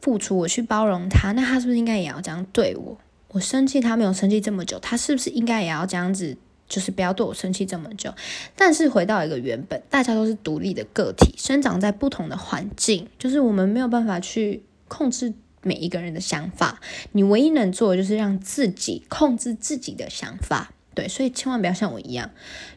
[0.00, 2.98] 付出，我去包容他，那他是不是应该也要这样对我？
[3.28, 6.36] 我生气，他没有生气这么久，他是不是应该也要这样子？
[6.68, 8.12] 就是不要对我生气这么久。
[8.54, 15.32] 但是回到一个原本，大家都是独立的个体，生长在不同的环境，就是我们没有办法去控制
[15.62, 16.78] 每一个人的想法。
[17.12, 20.72] 你唯一能做的就是让自己控制自己的想法。
[20.98, 22.28] 对，所以千万不要像我一样，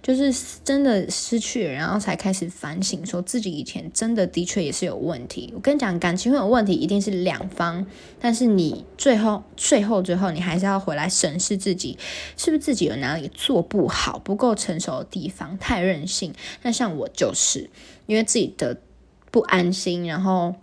[0.04, 0.32] 就是
[0.64, 5.52] 真的失去了，然后才开始反省，说自己以前真的的确也是有问题。
[5.56, 7.84] 我跟你讲，感情会有问题，一定是两方，
[8.20, 11.98] 但是你最后、最后、最后，你还是要回来审视自己，
[12.38, 16.32] 是不是自己有哪里做不好、不够成熟的地方，太任性。
[16.62, 17.72] 那像我就是
[18.06, 18.80] 因为自己的
[19.32, 20.54] 不安心，然后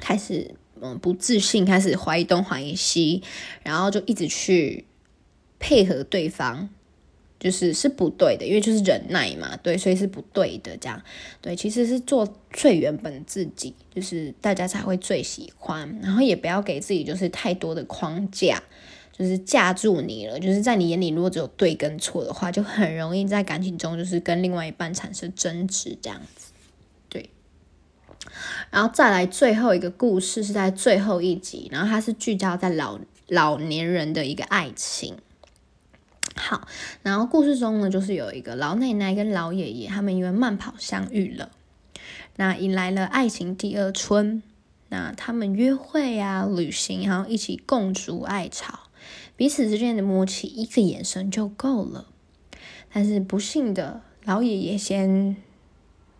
[0.00, 3.22] 开始嗯不自信，开始怀疑东怀疑西，
[3.62, 4.86] 然后就一直去。
[5.64, 6.68] 配合对方
[7.40, 10.76] 就是是不对的，因为就是忍耐嘛，对，所以是不对的。
[10.76, 11.02] 这样
[11.40, 15.98] 对，其实是做最原本自己，就是大家才会最喜欢。
[16.02, 18.62] 然后也不要给自己就是太多的框架，
[19.10, 20.38] 就是架住你了。
[20.38, 26.52] 就是在你眼里，如果只有对跟错的话，就很容易在感情中就是跟另外一半产生争执这样子。
[27.08, 27.30] 对，
[28.70, 35.16] 然后再来最后一个故事是在最后一集，然后它是聚焦在老老年人的一个爱情。
[36.36, 36.66] 好，
[37.02, 41.50] 然后故事中呢，就是有一个老奶奶跟老爷爷，他们因为慢跑相遇了，
[42.36, 44.42] 那迎来了爱情第二春。
[44.88, 48.80] 那他们约会啊，旅行，然后一起共筑爱巢，
[49.36, 52.06] 彼此之间的默契，一个眼神就够了。
[52.92, 55.36] 但是不幸的，老爷爷先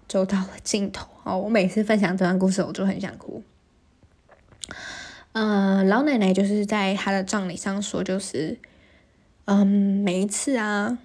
[0.08, 1.08] 走到了尽头。
[1.24, 3.42] 哦，我每次分享这段故事，我就很想哭。
[5.32, 8.58] 呃，老奶奶就是在她的葬礼上说，就是。
[9.46, 10.98] 嗯，每一次啊，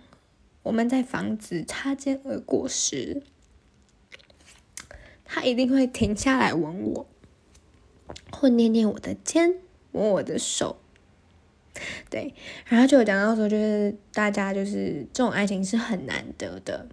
[0.63, 3.21] 我们在房子擦肩而过时，
[5.25, 7.07] 他一定会停下来吻我，
[8.31, 9.55] 或捏捏我的肩，
[9.91, 10.77] 摸我的手。
[12.09, 12.33] 对，
[12.65, 16.87] 然后就有讲到说，就是大家就是这种爱情是很难得的，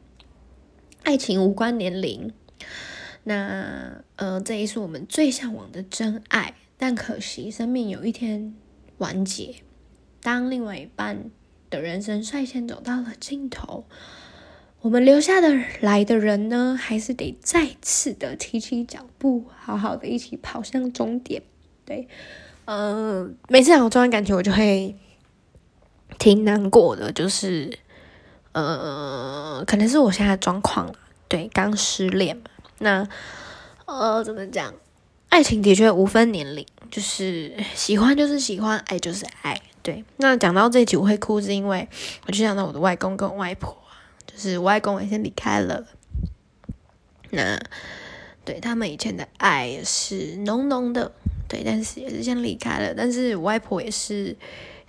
[1.04, 2.32] 爱情无关年龄。
[3.22, 8.54] 那呃，这也是我们最向往的真爱，但可惜生命有一天
[8.98, 9.62] 完结。
[10.27, 11.31] 当另外一半
[11.71, 13.85] 的人生率先走到了尽头，
[14.81, 21.45] 我们留下的来的人呢，还是得再次的提起脚步，好好的一起跑向终点。
[21.85, 22.09] 对，
[22.65, 24.97] 呃，每次讲这段感情，我就会
[26.19, 27.79] 挺难过的，就是
[28.51, 30.93] 呃，可能是我现在状况，
[31.29, 32.43] 对，刚失恋嘛。
[32.81, 33.09] 那
[33.85, 34.75] 呃，怎么讲？
[35.29, 39.62] 爱情的确无分年龄，就是喜欢就是喜欢，爱就是爱。
[39.87, 41.88] 对，那讲到这集我会哭，是因为
[42.27, 43.72] 我就想到我的外公跟我外婆，
[44.27, 45.87] 就是外公也先离开了。
[47.31, 47.57] 那
[48.44, 51.12] 对他们以前的爱也是浓浓的，
[51.46, 52.92] 对，但是也是先离开了。
[52.96, 54.37] 但是我外婆也是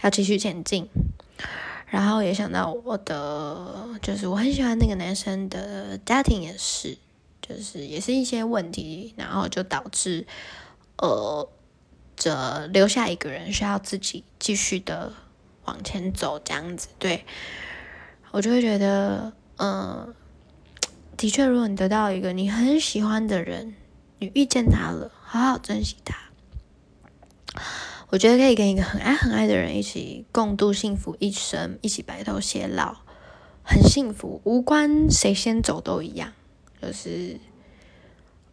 [0.02, 0.90] 要继续前进。
[1.86, 6.98] 然后也想到我的，就是我很喜欢那个男生的家庭也是，
[7.40, 10.26] 就是也是一些问题，然后就导致
[10.98, 11.48] 呃。
[12.18, 15.14] 着留下一个人，需要自己继续的
[15.66, 17.24] 往前走，这样子，对
[18.32, 20.14] 我就会觉得，嗯，
[21.16, 23.76] 的确，如果你得到一个你很喜欢的人，
[24.20, 26.18] 你遇见他了，好好珍惜他。
[28.10, 32.98] 我觉得可以跟一个很爱很爱的人一起共度幸福一生，一起白头偕老，
[33.64, 36.34] 很幸福，无关谁先走都一样，
[36.82, 37.40] 就是，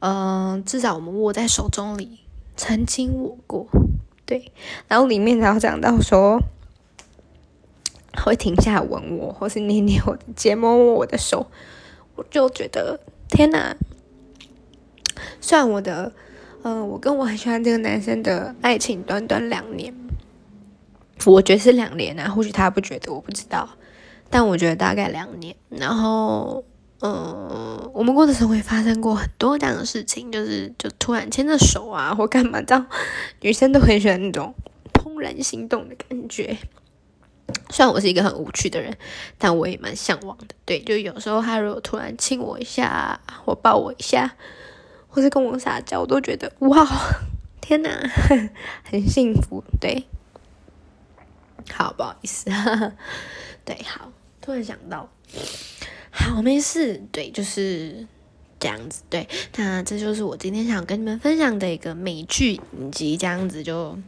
[0.01, 2.24] 嗯，至少我们握在手中里。
[2.57, 3.67] 曾经我过，
[4.25, 4.53] 对，
[4.89, 6.41] 然后里面然后讲到说，
[8.25, 11.47] 会停下吻我，或是捏捏我的肩，摸摸我的手，
[12.17, 13.77] 我就觉得天哪！
[15.41, 16.13] 虽然我的，
[16.63, 19.95] 嗯，我跟我很喜欢这个男生的爱情短短两年，
[21.27, 23.69] 我觉得是两年啊，或许他不觉得，我不知道，
[24.31, 25.55] 但我觉得大概两年。
[25.69, 26.65] 然后，
[27.07, 32.87] 嗯，我们过的时候会发生过很多这样的事情，就是就突然牵着手啊，或干嘛，这样
[33.43, 34.55] 女生都很喜欢那种
[34.95, 36.57] 怦然心动的感觉。
[37.69, 38.97] 虽然我是一个很无趣的人，
[39.37, 40.47] 但我也蛮向往的。
[40.65, 44.35] 对，就有时候他如果突然亲我一下，或抱我一下。
[45.07, 46.85] 或是跟我撒娇，我都觉得哇，
[47.61, 47.89] 天哪，
[48.83, 49.63] 很幸福。
[49.81, 50.09] 对，
[51.71, 52.51] 好，不好意思，
[53.65, 55.09] 对，好，突然想到，
[56.17, 58.07] 好，没事，对，就是
[58.61, 63.99] 这样子，对，那这就是我今天想跟你们分享的一个美剧以及这样子就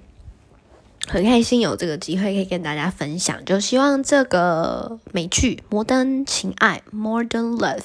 [1.08, 7.82] 很开心有这个机会可以跟大家分享，就希望这个美剧《摩登情爱》（Modern Love）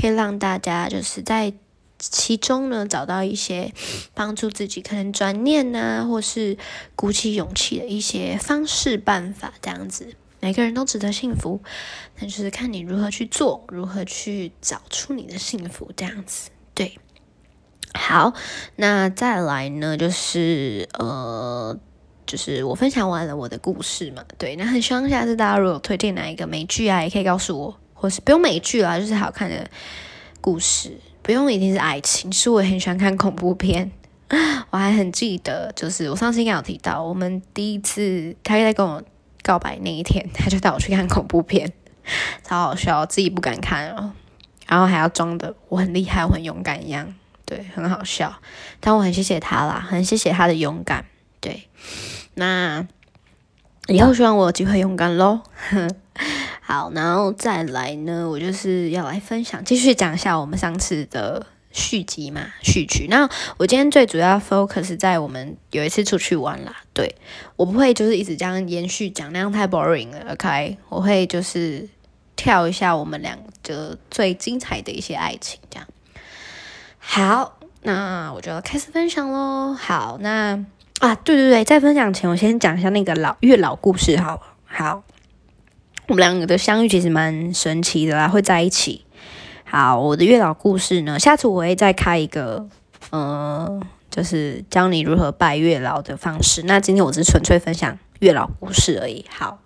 [0.00, 1.52] 可以让大家就是在。
[2.00, 3.72] 其中呢，找到一些
[4.14, 6.56] 帮助自己可能转念呐，或是
[6.94, 11.60] 鼓起勇气的一些方式办法，这样子，每个人都值得幸福，
[12.18, 16.50] 那就是看你如何去做，如何去找出你的幸福，这样子。
[16.74, 16.98] 对，
[17.94, 18.32] 好，
[18.76, 21.76] 那再来呢，就是呃，
[22.26, 29.68] 就是我分享完了我的故事嘛，对，那很希望下次大家如果推荐哪一个美剧啊，也可以告诉我，或是不用美剧啦，就是好看的
[30.40, 30.98] 故事。
[31.20, 33.90] 不用一定是爱情，是我很喜欢看恐怖片。
[34.70, 39.02] 我还很记得，就是我上次应该有提到，我们第一次他在跟我
[39.48, 41.72] 告白那一天， 他就带我去看恐怖片，
[42.44, 44.12] 超好笑，自己不敢看哦，
[44.66, 47.14] 然后还要装的我很厉害，我很勇敢一样，
[47.46, 48.34] 对，很好笑。
[48.78, 51.06] 但我很谢谢他啦，很谢谢他的勇敢。
[51.40, 51.66] 对，
[52.34, 52.86] 那
[53.86, 55.40] 以后希望我有机会勇敢喽。
[56.60, 63.06] 好，然后再来呢，我就是要来分享，继续讲一下我们上次的续集嘛，序曲。
[63.08, 67.14] 那我今天最主要 focus 在我们有一次出去玩啦，对
[67.56, 70.32] 我不会就是一直这样延续讲，那样太 boring 了。
[70.32, 71.88] OK，我会就是
[72.36, 75.86] 跳一下我们两个最精彩的一些爱情，这样。
[76.98, 79.74] 好，那我就要开始分享喽。
[79.74, 80.64] 好，那
[81.00, 85.04] 啊，对对对，在分享前，我先讲一下那个老月老故事，好好。
[86.08, 89.04] 我们两个的相遇其实蛮神奇的啦，会在一起。
[89.70, 92.66] 好，我的月老故事呢，下次我会再开一个，
[93.12, 96.62] 嗯，就是教你如何拜月老的方式。
[96.62, 99.26] 那今天我是纯粹分享月老故事而已。
[99.28, 99.58] 好，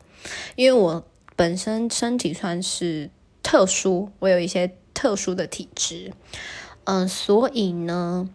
[0.56, 3.10] 因为我本身身体算是
[3.44, 6.12] 特殊，我有一些特殊的体质，
[6.82, 8.28] 嗯，所以呢，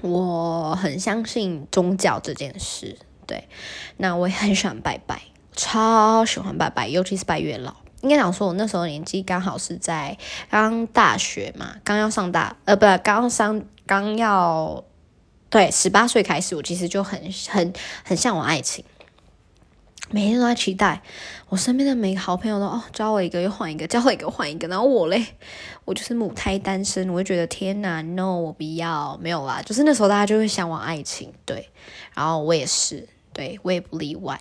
[0.00, 2.98] 我很相信宗教这件事。
[3.28, 3.46] 对，
[3.98, 5.22] 那我也很喜欢拜拜。
[5.54, 7.76] 超喜欢拜拜，尤其是拜月老。
[8.02, 10.16] 应该讲说，我那时候年纪刚好是在
[10.48, 14.84] 刚大学嘛，刚要上大，呃，不，刚上刚要
[15.50, 17.72] 对十八岁开始，我其实就很很
[18.04, 18.84] 很向往爱情，
[20.10, 21.02] 每天都在期待。
[21.48, 25.24] 我身边的每个好朋友都哦，交我一个又换一个，交我一个换一个，然后我嘞，
[25.84, 29.60] 我就是母胎单身，我会觉得天哪，no，我不要，没有啦。
[29.62, 31.68] 就是那时候大家就会向往爱情，对，
[32.14, 34.40] 然后我也是，对我也不例外。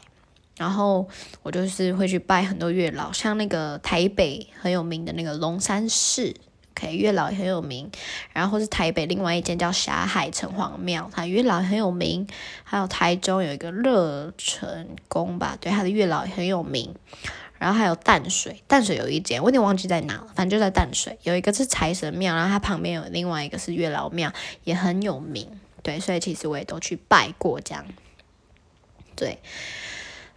[0.58, 1.08] 然后
[1.44, 6.34] 我就是会去拜很多月老，像那个台北很有名的那个龙山寺
[6.72, 7.92] ，OK，月老也很有名。
[8.34, 12.28] 然后是台北另外一间叫霞海城隍庙，它月老很有名。
[12.64, 16.96] 还有台中有一个乐成宫吧，对，它的月老也很有名。
[17.60, 24.32] 然后还有淡水，淡水有一间，我有点忘记在哪了，反正就在淡水有一个是财神庙，然后它旁边有另外一个是月老庙，
[24.64, 25.48] 也很有名。
[25.84, 27.86] 对，所以其实我也都去拜过这样。
[29.16, 29.40] 对。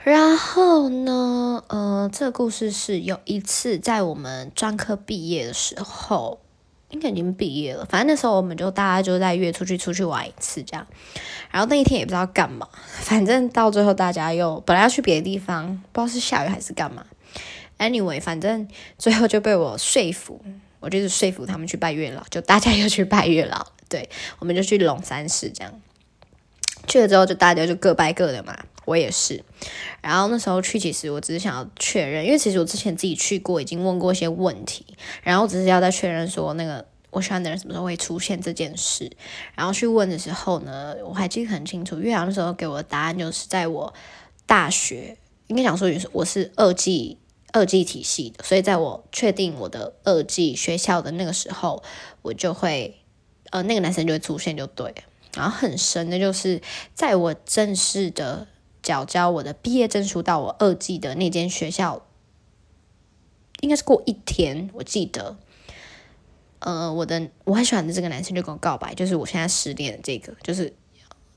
[0.03, 6.41] 然后呢，呃，这个故事是有一次在我们专科毕业的时候，
[6.89, 7.85] 应该已经毕业了。
[7.85, 10.87] 反正那时候我们就大家就在约出去出去玩一次这样。
[11.51, 12.67] 然后那一天也不知道干嘛，
[13.03, 17.05] 反正到最后大家又本来要去别的地方，不知道是下雨还是干嘛。
[17.79, 18.67] Anyway，反正
[18.99, 20.43] 最后就被我说服，
[20.81, 23.67] 我就是说服他们去拜月老，就大家又去拜月老。
[23.89, 24.09] 对，
[24.39, 25.73] 我们就去龙山寺这样。
[26.87, 28.57] 去了之后就大家就各拜各的嘛。
[28.90, 29.44] 我也是，
[30.03, 34.85] 然后那时候去，其实我只是想要确认，因为其实我之前自己去过，已经问过一些问题，
[35.22, 39.09] 然后只是要再确认说那个我喜欢的人什么时候会出现这件事。
[39.54, 43.94] 然后去问的时候呢，我还记得很清楚，月亮那时候给我的答案就是在我
[44.44, 47.17] 大学，应该讲说也是我是二季
[47.52, 51.85] 二季体系的，所以在我确定我的二季学校的那个时候，
[52.23, 52.98] 我就会
[53.50, 54.92] 呃那个男生就会出现就对。
[55.33, 56.60] 然后很深的就是
[56.92, 58.48] 在我正式的。
[58.83, 62.06] 缴交我的毕业证书到我二季的那间学校，
[63.60, 65.37] 应该是过一天，我记得
[66.60, 70.74] 呃，我的我很喜欢的这个男生就跟我告白，就是我现在失恋的这个，就是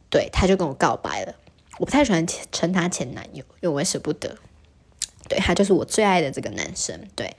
[0.09, 1.35] 对，他就跟我告白了。
[1.79, 4.37] 我不太喜欢称他前男友，因为我也舍不得。
[5.29, 7.33] 对他就是我最爱的这个男生，对，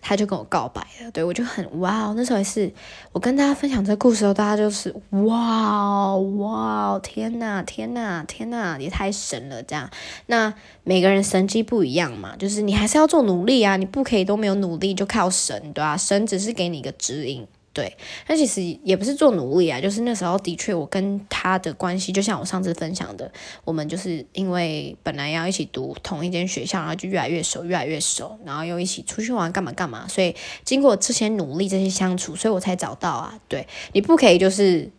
[0.00, 2.72] 他就跟我告白了，对我就很哇，那时候也是
[3.12, 9.88] 我跟大家分享这个故事的时候，大家就是哇哇，天呐天呐天呐，也太神了这样。
[10.26, 10.52] 那
[10.84, 15.96] 每个人神机不一样嘛，就是你还是要做努力啊，你不可以都没有努力就靠神，对吧？
[15.96, 17.46] 神只是给你一个指引。
[17.74, 17.96] 对，
[18.26, 23.32] 那其实也不是做努力啊，就是那时候的确，我跟他的关系，就像我上次分享的，
[23.64, 33.38] 我们就是因为本来要一起读同一间学校，然后就越来越熟，越来越熟，然后又一起出去玩，干嘛干嘛，所以经过这些努力，这些相处，所以我才找到啊。
[33.48, 34.90] 对，你不可以就是，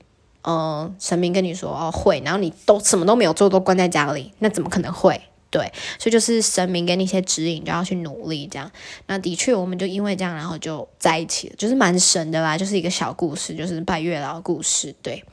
[0.44, 5.22] 嗯，神明跟你说哦会，然后你都什么都没有做，都关在家里，那怎么可能会？
[5.54, 8.72] 对，所以就是神明给你一些指引，就要去努力这样。
[9.06, 15.24] 那的确，我们就因为这样，然后就在一起了，就是蛮神的啦，就是一个小故事，就是拜月老故事，对，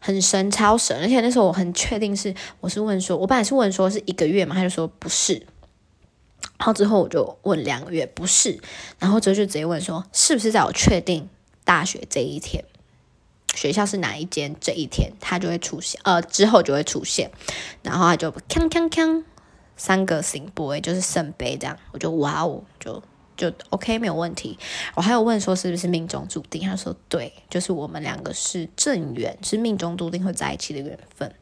[0.00, 0.98] 很神，超神。
[1.00, 5.46] 而且那时候我很确定是，我是问说，我本来是问说是一个月嘛，他就说不是。
[6.58, 8.58] 然后之后我就问两个月，不是。
[8.98, 11.28] 然后之后就直接问说，是不是在我确定
[11.64, 12.64] 大学这一天，
[13.54, 17.30] 学校是哪一间这一天，他就会出现，呃，之后就会出现。
[17.84, 19.22] 然后他就锵锵锵。
[19.78, 23.02] 三个圣杯就是圣杯，这样我就哇哦，就
[23.34, 24.58] 就 OK 没有问题。
[24.94, 31.32] 我还有问说是不是命中注定，他说对，就是我们两个是正缘，是命中注定会在一起的缘分。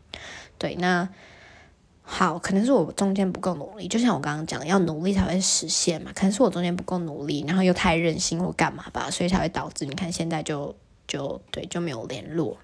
[0.58, 1.08] 对，那
[2.02, 6.12] 好，可能是我中间不够努力，就像我刚刚讲，要努力才会实现嘛。
[6.14, 10.76] 可能是我中间不够努力，然后又太任性或干嘛吧，所以才会导致你看现在就
[11.08, 12.56] 就对就没有联络。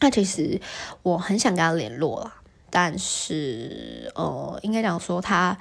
[0.00, 0.60] 那其实
[1.02, 2.32] 我很想跟他联络了。
[2.70, 5.56] 但是，呃，应该讲说他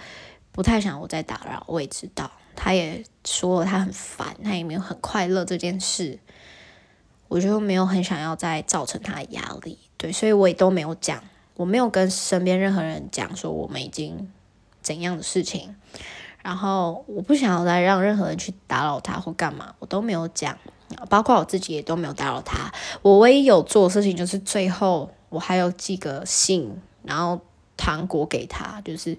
[0.52, 6.20] 不太想我再打扰，我也知道，他也说了他很烦，他也没有很快乐这件事，
[7.28, 11.24] 我就没有很想要再造成他的压力，对，所以我也都没有讲，
[11.56, 14.32] 我没有跟身边任何人讲说我们已经
[14.82, 15.76] 怎样的事情，
[16.42, 20.58] 然后我不想要再让任何人去打扰他或干嘛，我都没有讲，
[21.10, 26.82] 包括我自己也都没有打扰他，我唯一有做的事情就是最后我还有寄个信。
[27.08, 27.42] 然后
[27.78, 29.18] 糖果给他，就是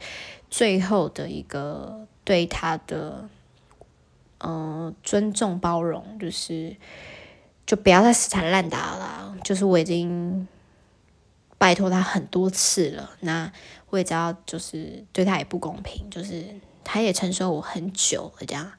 [0.50, 3.28] 最后的一个对他的
[4.40, 6.76] 嗯尊重包容，就是
[7.64, 9.36] 就不要再死缠烂打了。
[9.42, 10.46] 就是我已经
[11.56, 13.50] 拜托他很多次了，那
[13.90, 16.44] 我也知道，就是对他也不公平，就是
[16.84, 18.72] 他也承受我很久了，这样，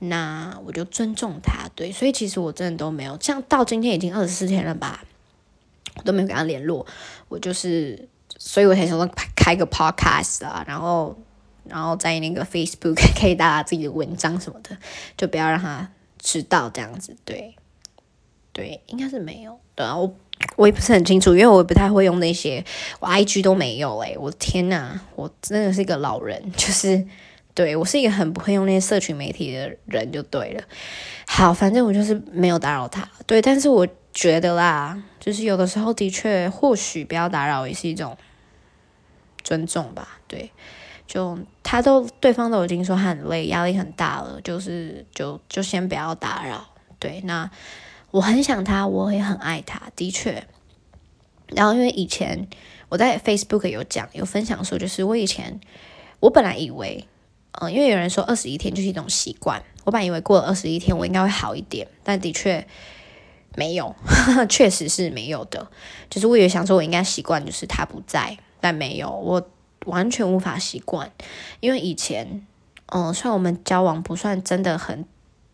[0.00, 1.68] 那我就尊重他。
[1.74, 5.04] 对，所以其实我真的都没有，像到今天已经二十四天了吧，
[5.96, 6.84] 我都没有跟他联络，
[7.28, 8.08] 我就是。
[8.46, 11.16] 所以我才想说开个 podcast 啊，然后，
[11.66, 14.76] 然后在那个 Facebook 可以打自己的文章什么的，
[15.16, 17.16] 就不要让他知道这样子。
[17.24, 17.56] 对，
[18.52, 19.58] 对，应该是没有。
[19.74, 20.14] 对啊，我
[20.56, 22.62] 我也不是很清楚，因为我不太会用那些，
[23.00, 27.02] 我 IG 都没有诶，我天呐，我真的是一个老人，就是
[27.54, 30.62] 对我是一个很不会用那些社群媒体的人，就对了。
[31.26, 33.08] 好，反正我就是没有打扰他。
[33.26, 38.14] 对，但是我觉得啦，就是有的时候的确，或许不要打扰也是一种。
[39.44, 40.50] 尊重吧，对，
[41.06, 46.66] 就他都对方都已经说他很累，压力很大了，就是就就先不要打扰，
[46.98, 47.20] 对。
[47.20, 47.48] 那
[48.10, 50.46] 我很想他，我也很爱他，的确。
[51.48, 52.48] 然后因为以前
[52.88, 55.60] 我在 Facebook 有讲有分享说，就是我以前
[56.20, 57.06] 我本来以为，
[57.60, 62.66] 嗯，因为有人说二十一天就是一种习惯，我本来以为过了二十一天我应该会好一点，但的确
[63.56, 63.94] 没有，
[64.48, 65.70] 确实是没有的。
[66.08, 68.38] 就是我也想说，我应该习惯，就是他不在。
[68.64, 69.46] 但没有，我
[69.84, 71.12] 完全无法习惯，
[71.60, 72.46] 因为以前，
[72.86, 75.04] 嗯，虽然我们交往不算真的很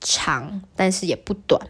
[0.00, 1.60] 长，但是也不短。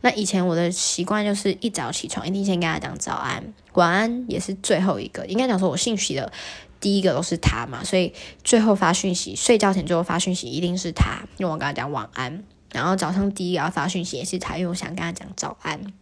[0.00, 5.26] 那以前我的习惯就是一早起床一定先跟他讲早安、晚安，也是最后一个。
[5.26, 6.32] 应该讲说，我信息的
[6.80, 12.42] 第一个都是他嘛，所以最后发讯息，睡觉前最后发讯息一定是他，因为我跟他讲晚安。
[12.72, 15.92] 然后早上第一个要发讯息也是他，因为我想跟他讲早安。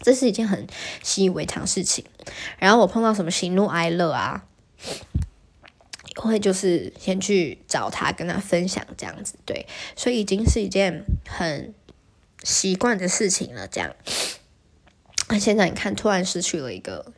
[0.00, 0.66] 这是一件很
[1.02, 2.04] 习以为常事情，
[2.58, 4.44] 然后我碰到什么喜怒哀乐啊，
[6.16, 11.74] 会就是先去找他跟他分享这样子，对，所以已经是一件很
[12.42, 13.68] 习惯的事情了。
[13.68, 13.94] 这样，
[15.28, 17.12] 那现在你看，突然失去了一个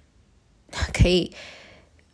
[0.92, 1.32] 可以。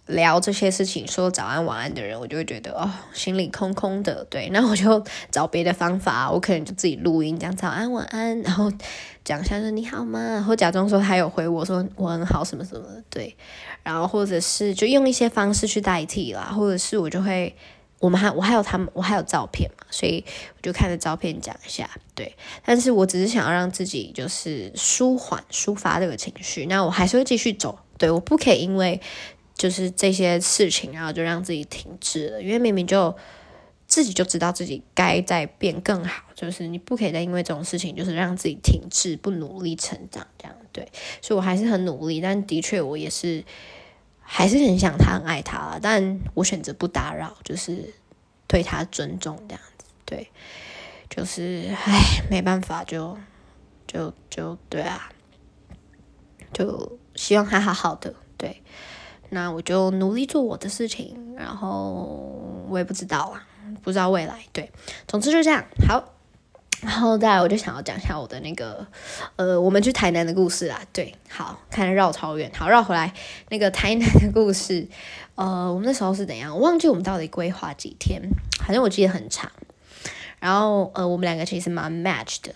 [0.09, 4.25] 聊这些事情，说早安晚安的人，我就会觉得哦，心里空空的。
[4.29, 8.73] 对， 那我就找别的方法，我可能就自己录音讲早安晚安，然后
[9.25, 13.03] 讲一下说你好吗，然后假装说他有回我说我很好什么什么的。
[13.11, 13.37] 对，
[13.83, 17.55] 然后或者是就用一些方式去代替啦，或者是我就会
[18.01, 20.25] 我们还我还有他们，我还有照片嘛，所以
[20.57, 22.35] 我就看着照片讲一下，对。
[22.65, 29.01] 但是我只是想要让自己就是舒缓、抒发这个情绪，那我还是会继续走，对，我不可以因为
[29.59, 33.15] 就是这些事情，然后就让自己停滞了，因为明明就
[33.87, 40.89] 自己就知道自己该在变更好，就是你不可以再因为这种事情就是让自己停滞、不努力成长这样，对。
[41.21, 43.45] 所以我还是很努力，但的确我也是。
[44.31, 47.95] 还是很想他，很爱他，但我选择不打扰，就是
[48.47, 49.87] 对他尊重这样子。
[50.05, 50.29] 对，
[51.09, 53.17] 就是唉，没办法，就
[53.87, 55.11] 就就对啊，
[56.53, 58.15] 就希望他好好的。
[58.37, 58.63] 对，
[59.31, 63.47] 那我就努力做我的事情，然后我也不知道啊，
[63.83, 64.41] 不知道未来。
[64.53, 64.71] 对，
[65.07, 66.15] 总之就这样，好。
[66.81, 68.87] 然后再来，我就想要讲一下我的那个，
[69.35, 70.81] 呃，我们去台南的故事啊。
[70.93, 73.13] 对，好看绕超远，好绕回来
[73.49, 74.87] 那个台南的故事。
[75.35, 76.55] 呃，我们那时候是怎样？
[76.55, 78.23] 我忘记我们到底规划几天，
[78.61, 79.51] 反正我记得很长。
[80.39, 82.55] 然后，呃，我们两个其实蛮 match 的。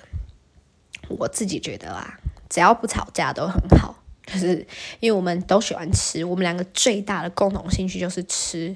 [1.08, 3.96] 我自己觉得啦，只要不吵架都很好，
[4.32, 4.66] 就是
[5.00, 8.74] 因为我们都喜欢吃，我们两个最大的共同兴趣就是吃。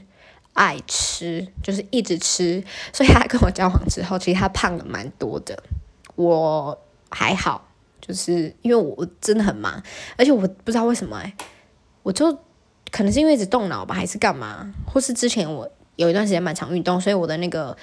[0.59, 5.62] 爱吃就是一直吃，所以他跟我交往之后，其实他胖了蛮多的。
[6.14, 6.78] 我
[7.11, 7.68] 还好，
[8.00, 9.82] 就是因为我真的很忙，
[10.16, 11.22] 而且我不知道为什么，
[12.02, 12.32] 我就
[12.90, 17.76] 可能是因为一直动脑吧，还是干嘛，或是之前我有一段时间蛮常运动，所以我的那个。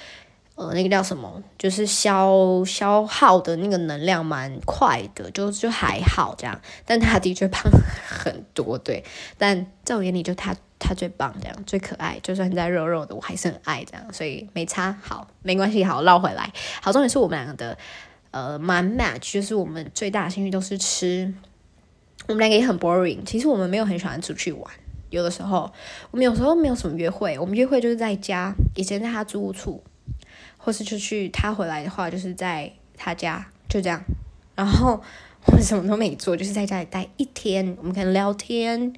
[0.56, 1.42] 呃，那个叫什么？
[1.58, 6.60] 就是消消耗的那个能量蛮快的，就就还好这样。
[6.86, 7.68] 但他的确胖
[8.06, 9.02] 很多，对。
[9.36, 12.20] 但在我眼里，就他他最棒，这样最可爱。
[12.22, 14.96] 就算在肉肉的，我还是很爱这样，所以没差。
[15.02, 16.52] 好，没关系，好绕回来。
[16.80, 17.76] 好，重点是我们两个的
[18.30, 21.34] 呃蛮 match，就是我们最大的兴趣都是吃。
[22.28, 24.72] 我们两个也很 boring，其实我们没有很喜欢出去玩。
[25.10, 25.72] 有的时候，
[26.12, 28.54] 我们有时候没有什么约会，我们约会就是在家。
[28.76, 29.82] 以前在他租屋处。
[30.64, 34.02] 或是就去他回来的话，就是在他家就这样，
[34.54, 34.98] 然后
[35.44, 37.76] 我们什么都没做，就是在家里待一天。
[37.78, 38.94] 我们可能聊天，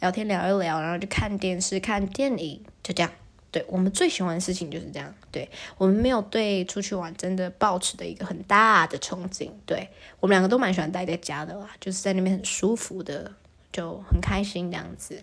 [0.00, 3.12] 聊天聊一聊，然后就看电视、看电影，就这样。
[3.50, 5.14] 对我们最喜欢的事情就是这样。
[5.30, 9.50] 对我们没有对出去玩真的抱持的一个很大的憧憬。
[9.66, 9.86] 对
[10.20, 13.30] 我们两个都蛮喜欢待在家的啦，就是在那边很舒服的，
[13.70, 15.20] 就很开心这样子。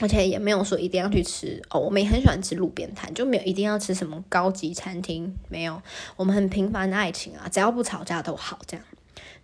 [0.00, 5.82] 而且也没有说一定要去吃哦，我们也很喜欢吃路边摊，就没有一定要吃什么高级餐厅，没有。
[6.14, 8.86] 我们很平凡的爱情啊，只要不吵架都好，这样。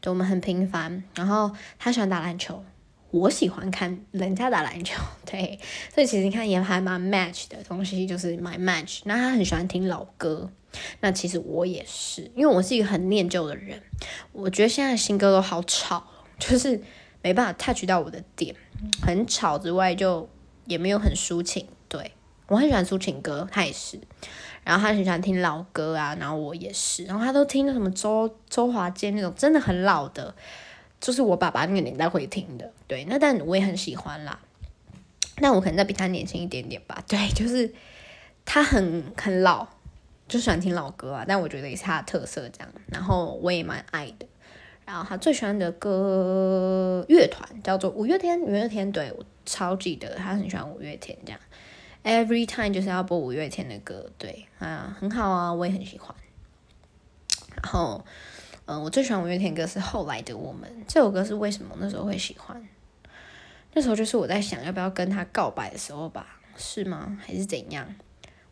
[0.01, 1.03] 对，我们很平凡。
[1.17, 2.63] 然后他喜欢打篮球，
[3.11, 5.59] 我喜欢看人家打篮球， 对。
[5.93, 9.01] 所以其实你看也还蛮 match 的东西，就是 my match。
[9.05, 10.49] 那他很喜欢听老歌，
[11.01, 13.83] 那其实我也是，因为我是一个很念旧的人，
[14.31, 16.07] 我觉得现在新歌都好吵，
[16.39, 16.81] 就是
[17.23, 18.55] 没办法 touch 到我的点，
[19.03, 20.29] 很吵之外就。
[20.67, 22.13] 也没有很抒情，对
[22.47, 23.99] 我很喜欢抒情歌，他也是。
[24.65, 27.05] 然后他很喜欢听老歌啊，然后我也是。
[27.05, 30.35] 然后他都听什么周周华健那种真的很老的，
[31.01, 32.71] 就是我爸爸那个年代会听的。
[32.87, 34.39] 对，那但我也很喜欢啦。
[35.39, 37.03] 那我可能再比他年轻一点点吧。
[37.07, 37.75] 对，就是
[38.45, 39.67] 他很很老，
[40.29, 41.25] 就喜欢听老歌啊。
[41.27, 42.69] 但我觉得也是他的特色这样。
[42.87, 44.27] 然后我也蛮爱的。
[44.87, 51.41] 然后他最喜欢的歌乐团叫做五月天，五月天对我超记得，他很喜欢五月天这样
[52.03, 56.15] ，every time 就是要播五月天的歌，对啊，很好啊，我也很喜欢。
[57.63, 58.05] 然后，
[58.67, 62.69] 嗯，我最喜欢五月天歌是后来的我们这首歌是为什么那时候会喜欢？
[63.73, 67.19] 那时候就是我在想要不要跟他告白的时候吧，是吗？
[67.25, 67.87] 还是怎样？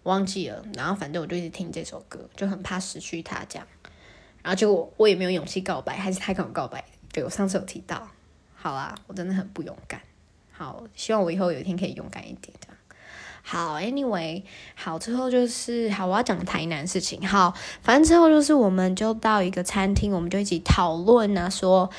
[0.04, 0.64] 忘记了。
[0.74, 3.68] 然后反正我就一直听这首歌，就很怕失去他这样。
[4.42, 6.84] 然后就我我也没有勇气告白，还是他跟我告白。
[7.12, 8.08] 对我上次有提到，
[8.54, 10.00] 好啦，我真的很不勇敢。
[10.50, 12.52] 好，希望我以后有一天可以勇敢一点。
[12.60, 12.76] 这样
[13.42, 17.26] 好，Anyway，好之后就是好，我要讲台南事情。
[17.26, 21.90] 好，反正之后就是我们就到一个餐厅，我们就一起讨论啊，说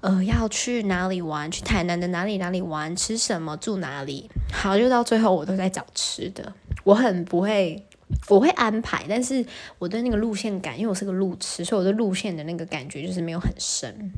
[0.00, 4.30] 呃要去哪里玩，去台南的哪里哪里玩，吃什么，住哪里。
[4.52, 6.52] 好，就到最后我都在找吃的，
[6.84, 7.86] 我很不会。
[8.28, 9.44] 我会安排，但是
[9.78, 14.12] 我对那个路线感，因为我是个路痴，所以我对路线的那个感觉就是没有很深。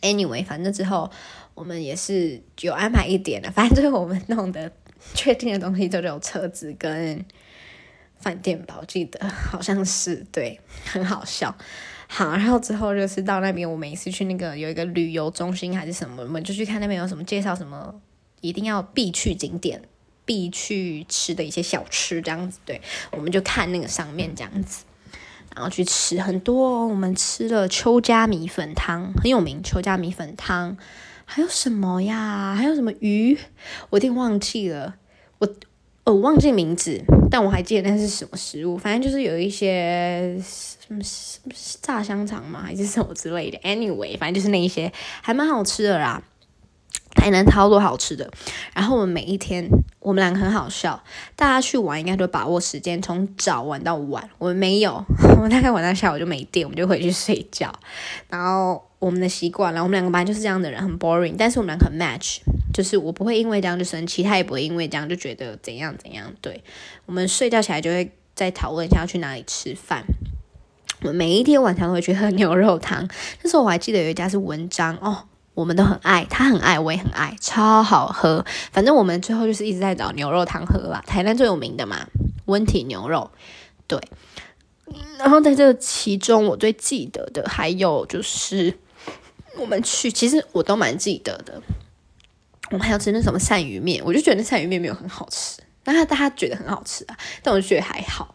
[0.00, 1.10] Anyway，反正之后
[1.54, 4.72] 我们也是有安排一点的， 反正最后我们弄的
[5.14, 7.24] 确定的东西就只有车子跟
[8.18, 11.54] 饭店吧，我记得好像是对， 很好笑。
[12.08, 17.94] 好，然后之后就是到那边，我每次去那个有一个旅游中心还是什么，我们就去看那边有什么介绍什么
[18.40, 19.80] 一定要必去景点。
[20.32, 22.80] 必去吃的一些小吃，这样子，对，
[23.10, 24.84] 我们就看那个上面这样子，
[25.54, 26.86] 然后去吃很多。
[26.86, 29.62] 我们吃了邱家米粉汤，很有名。
[29.62, 30.78] 邱家米粉汤
[31.26, 32.54] 还有什么呀？
[32.56, 33.36] 还有什么鱼？
[33.90, 34.94] 我有点忘记了。
[35.38, 35.46] 我
[36.04, 38.78] 哦，我忘记名字，但我还记得那是什么食物。
[38.78, 41.02] 反正就是有一些什么
[41.82, 43.58] 炸香肠嘛，还是什么之类的。
[43.58, 46.22] Anyway，反正就是那一些，还蛮好吃的啦。
[47.14, 48.32] 台南超多好吃的。
[48.72, 49.68] 然后我们每一天，
[50.02, 51.02] 我们两个很好笑。
[51.36, 54.28] 大家去玩应该都把握时间，从早玩到晚。
[54.38, 55.04] 我们没有，
[55.36, 57.72] 我们大概玩到下午就没电，我们就回去睡觉。
[58.28, 61.34] 然后我们的习惯了，我们两个本来就是这样的人，很 boring。
[61.38, 62.38] 但是我们两个很 match。
[62.74, 66.32] 就是我不会因为这样就生气，他也不会因为这样就觉得怎样怎样。
[66.40, 66.64] 对
[67.04, 70.02] 我们睡觉起来就会再讨论一下要去哪里吃饭。
[71.02, 73.06] 我们每一天晚上都会去喝牛肉汤。
[73.42, 75.24] 那时候我还记得有一家是文章哦，
[75.54, 78.44] 我们都很爱，他很爱，我也很爱，超好喝。
[78.72, 81.02] 反正我们最后就是一直在找牛肉汤喝啦。
[81.06, 82.06] 台南最有名的嘛，
[82.46, 83.30] 温体牛肉。
[83.86, 84.00] 对，
[85.18, 88.78] 然后在这其中，我最记得的还有就是
[89.58, 91.60] 我们去，其实我都蛮记得的。
[92.70, 98.34] 我们还要吃那什么鳝鱼面，我就觉得那鳝鱼面没有很好吃，但他大家觉得很好吃啊，但我就觉得还好，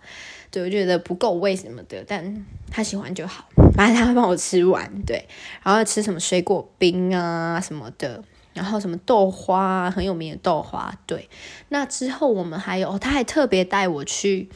[0.51, 5.27] 对我觉得不够味什么的，但他喜欢就好，反正他会帮我吃完，对，
[5.63, 8.23] 然后吃什么水果冰啊什么的，
[8.53, 11.29] 然后什么豆花很有名的豆花，对，
[11.69, 14.49] 那之后我们还有，他还特别带我去。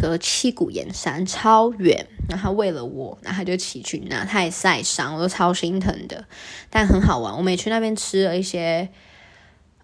[0.00, 6.24] 个七股岩山超远，然后为了我，然后他就骑去那，他也晒伤，我都超心疼的。
[6.70, 8.88] 但很好玩，我们也去那边吃了一些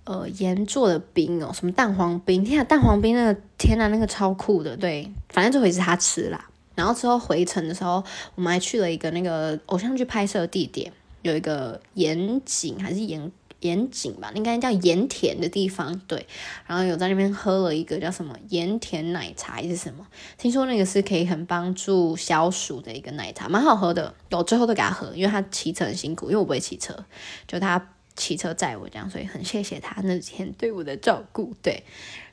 [0.08, 4.74] 呃盐做的冰哦，什么蛋黄冰，天啊，蛋黄冰那个天啊，那个超酷的。
[4.74, 6.48] 对，反正这回是他吃啦。
[6.74, 8.02] 然后之后回程的时候，
[8.34, 10.90] 我们还去了一个那个偶像剧拍摄地点，
[11.20, 13.30] 有一个盐井还是盐。
[13.62, 16.24] 盐井吧，应该叫盐田的地方，对。
[16.64, 20.06] 然后有在那边喝了一个叫什么盐田奶茶还是什么，
[20.36, 24.14] 听说那个是可以很帮助消暑的一个奶茶，蛮好喝的。
[24.30, 26.94] 我最后都给他喝，因为他骑车很辛苦，因为我不会骑车，
[27.48, 27.84] 就他
[28.18, 31.82] 骑车载我这样，所以很谢谢他那几天对我的照顾，对。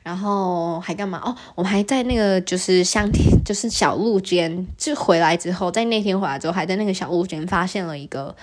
[0.03, 1.21] 然后还干嘛？
[1.23, 8.35] 哦，我们还在那个就是香田，就是小路间，就回来之后，在那天回来之后，还在那个小路间发现了一个。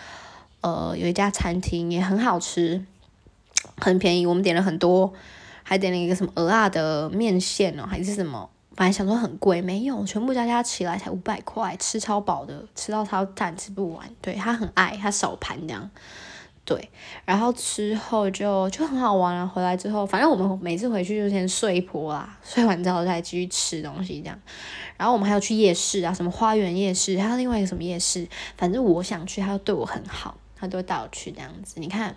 [0.62, 2.84] 呃，有一家餐厅也很好吃，
[3.78, 4.24] 很便宜。
[4.24, 5.12] 我们点了很多，
[5.64, 8.48] 还点了一个什么鹅啊的面线哦，还是什么。
[8.76, 14.08] 本来想说很贵，没有，全部加加起来才五百块，吃超饱的，吃到超赞，吃不完。
[14.20, 15.90] 对他很爱，他少盘这样。
[16.64, 16.90] 对，
[17.24, 19.46] 然后之后就就很好玩了。
[19.46, 24.40] 回来之后，反正我们每次回去就先睡一波啦，睡完之后再继续吃东西这样。
[24.96, 30.36] 然后我们还要去夜市啊，什么花园夜市，还有另外一个什么夜市，反正我想去，他对我很好。
[30.54, 32.14] 他都会带我去这样子，你看，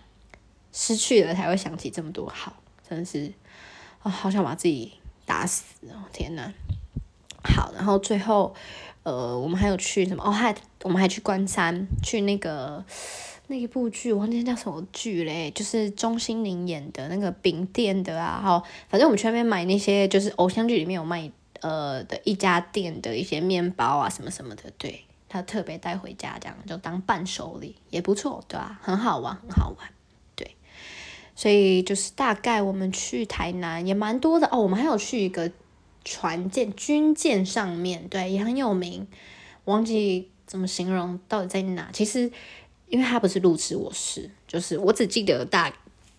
[0.72, 2.54] 失去了才会想起这么多好，
[2.88, 3.34] 真的是
[4.04, 4.94] 啊，好想把自己
[5.26, 6.06] 打死哦！
[6.14, 6.54] 天哪，
[7.44, 8.54] 好，然后最后，
[9.02, 10.24] 呃，我们还有去什么？
[10.24, 12.86] 哦，还我们还去关山，去那个
[13.48, 21.32] 那一部剧，我忘记叫什么剧嘞，就是钟欣凌演的那个饼店的啊，好，反正我们去那边买那些，就是偶像剧里面有卖
[21.62, 25.02] 呃的一家店的一些面包啊，什么什么的，对。
[25.28, 28.80] 他特别带回家，这样就当伴手礼也不错，对吧？
[28.82, 29.90] 很好玩，很好玩，
[30.34, 30.56] 对。
[31.36, 34.60] 所以就是大概我们去台南也蛮多的哦。
[34.60, 35.52] 我们还有去一个
[36.06, 39.06] 船舰军舰上面，对，也很有名。
[39.66, 41.90] 忘记怎么形容，到底在哪？
[41.92, 42.32] 其实
[42.88, 45.72] 因为他不是路痴，我是就是我只记得大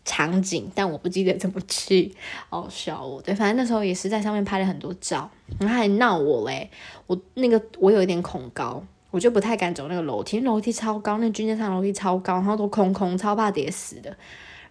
[0.05, 2.15] 场景，但我不记得怎么去。
[2.49, 6.71] 好笑哦，对，反正那时候也是在上面拍了很多照，然后还闹我嘞。
[7.07, 8.83] 我那个我有一点恐高。
[9.13, 14.11] 我就不太敢走那个楼梯，楼梯超高，那军舰上楼梯超高，然后都空空，超怕跌死的。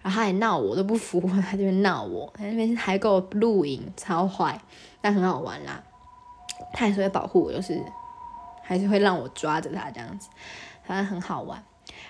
[0.03, 4.61] 然后他还闹我，都不服，他这边闹我，他那边还给我录影，超坏，
[5.01, 5.81] 但很好玩啦。
[6.73, 7.81] 他还是会保护我，就是
[8.61, 10.29] 还是会让我抓着他这样子，
[10.83, 11.63] 反正很好玩。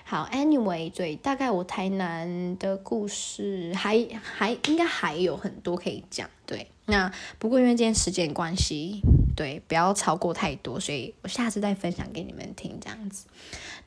[0.08, 6.68] 好，Anyway，对，大概我台南的故事还还应该还有很多可以讲，对。
[6.84, 9.00] 那不过因为今天时间关系。
[9.34, 13.26] 对，不要超过太多，所以我下次再分享给你们听这样子。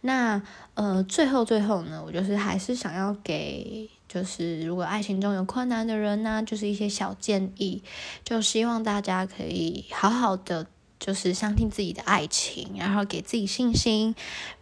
[0.02, 0.40] 那
[0.76, 7.82] 呃，最后最后呢，我就是还是想要给，就是如果爱情中有困难的人呢，就是一些小建议，
[8.24, 10.68] 就希望大家可以好好的，
[11.00, 14.14] 就是相信自己的爱情，然后给自己信心，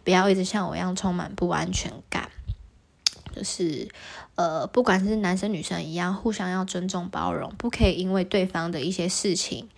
[0.04, 2.30] 不要一直像我一样充满不安全感。
[3.34, 3.88] 就是
[4.36, 9.68] 呃，不管是男生女生一样，互相要尊重包容，不可以因为对方的一些事情。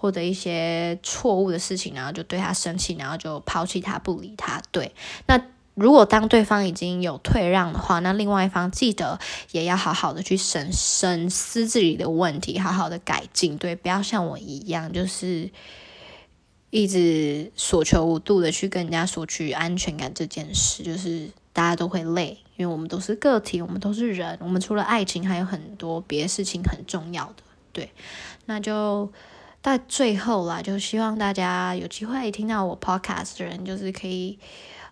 [0.00, 4.62] 或者一些错误的事情，然后就对他生气，然后就抛弃他不理他。
[4.70, 4.94] 对，
[5.26, 5.42] 那
[5.74, 9.18] 如果当对方已经有退让的话，那另外一方记得
[9.50, 13.58] 也要好好的去审审思自己的问题，好好的改进。
[13.58, 15.50] 对，不要像我一样，就是
[16.70, 27.42] 一直所求无度的去跟人家索取安全感这件事，就是大家都会累，因为我们都是个体，我们都是人，我们除了爱情还有很多别的事情很重要的。
[27.72, 27.90] 对，
[28.44, 29.10] 那就
[29.62, 34.38] 到最后啦，就希望大家有机会听到我 podcast 的人，就是可以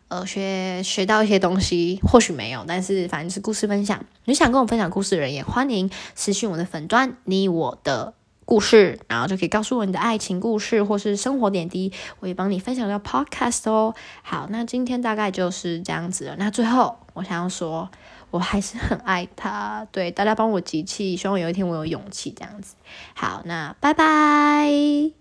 [0.09, 4.05] 呃学学到一些东西，或许没有，但是反正是故事分享。
[4.25, 8.15] 你想跟我分享故事的人，也欢迎私信我的粉砖，你我的。
[8.47, 13.95] 故事，然后就可以告诉我你的爱情故事或是生活点滴，我也帮你分享到 podcast 哦。
[14.23, 16.37] 好，那今天大概就是这样子了。
[16.39, 17.91] 那最后我想要说，
[18.31, 19.87] 我还是很爱他。
[19.91, 22.77] 对，大家帮我集气，希望有一天我有勇气这样子。
[23.15, 25.17] 好，那拜拜。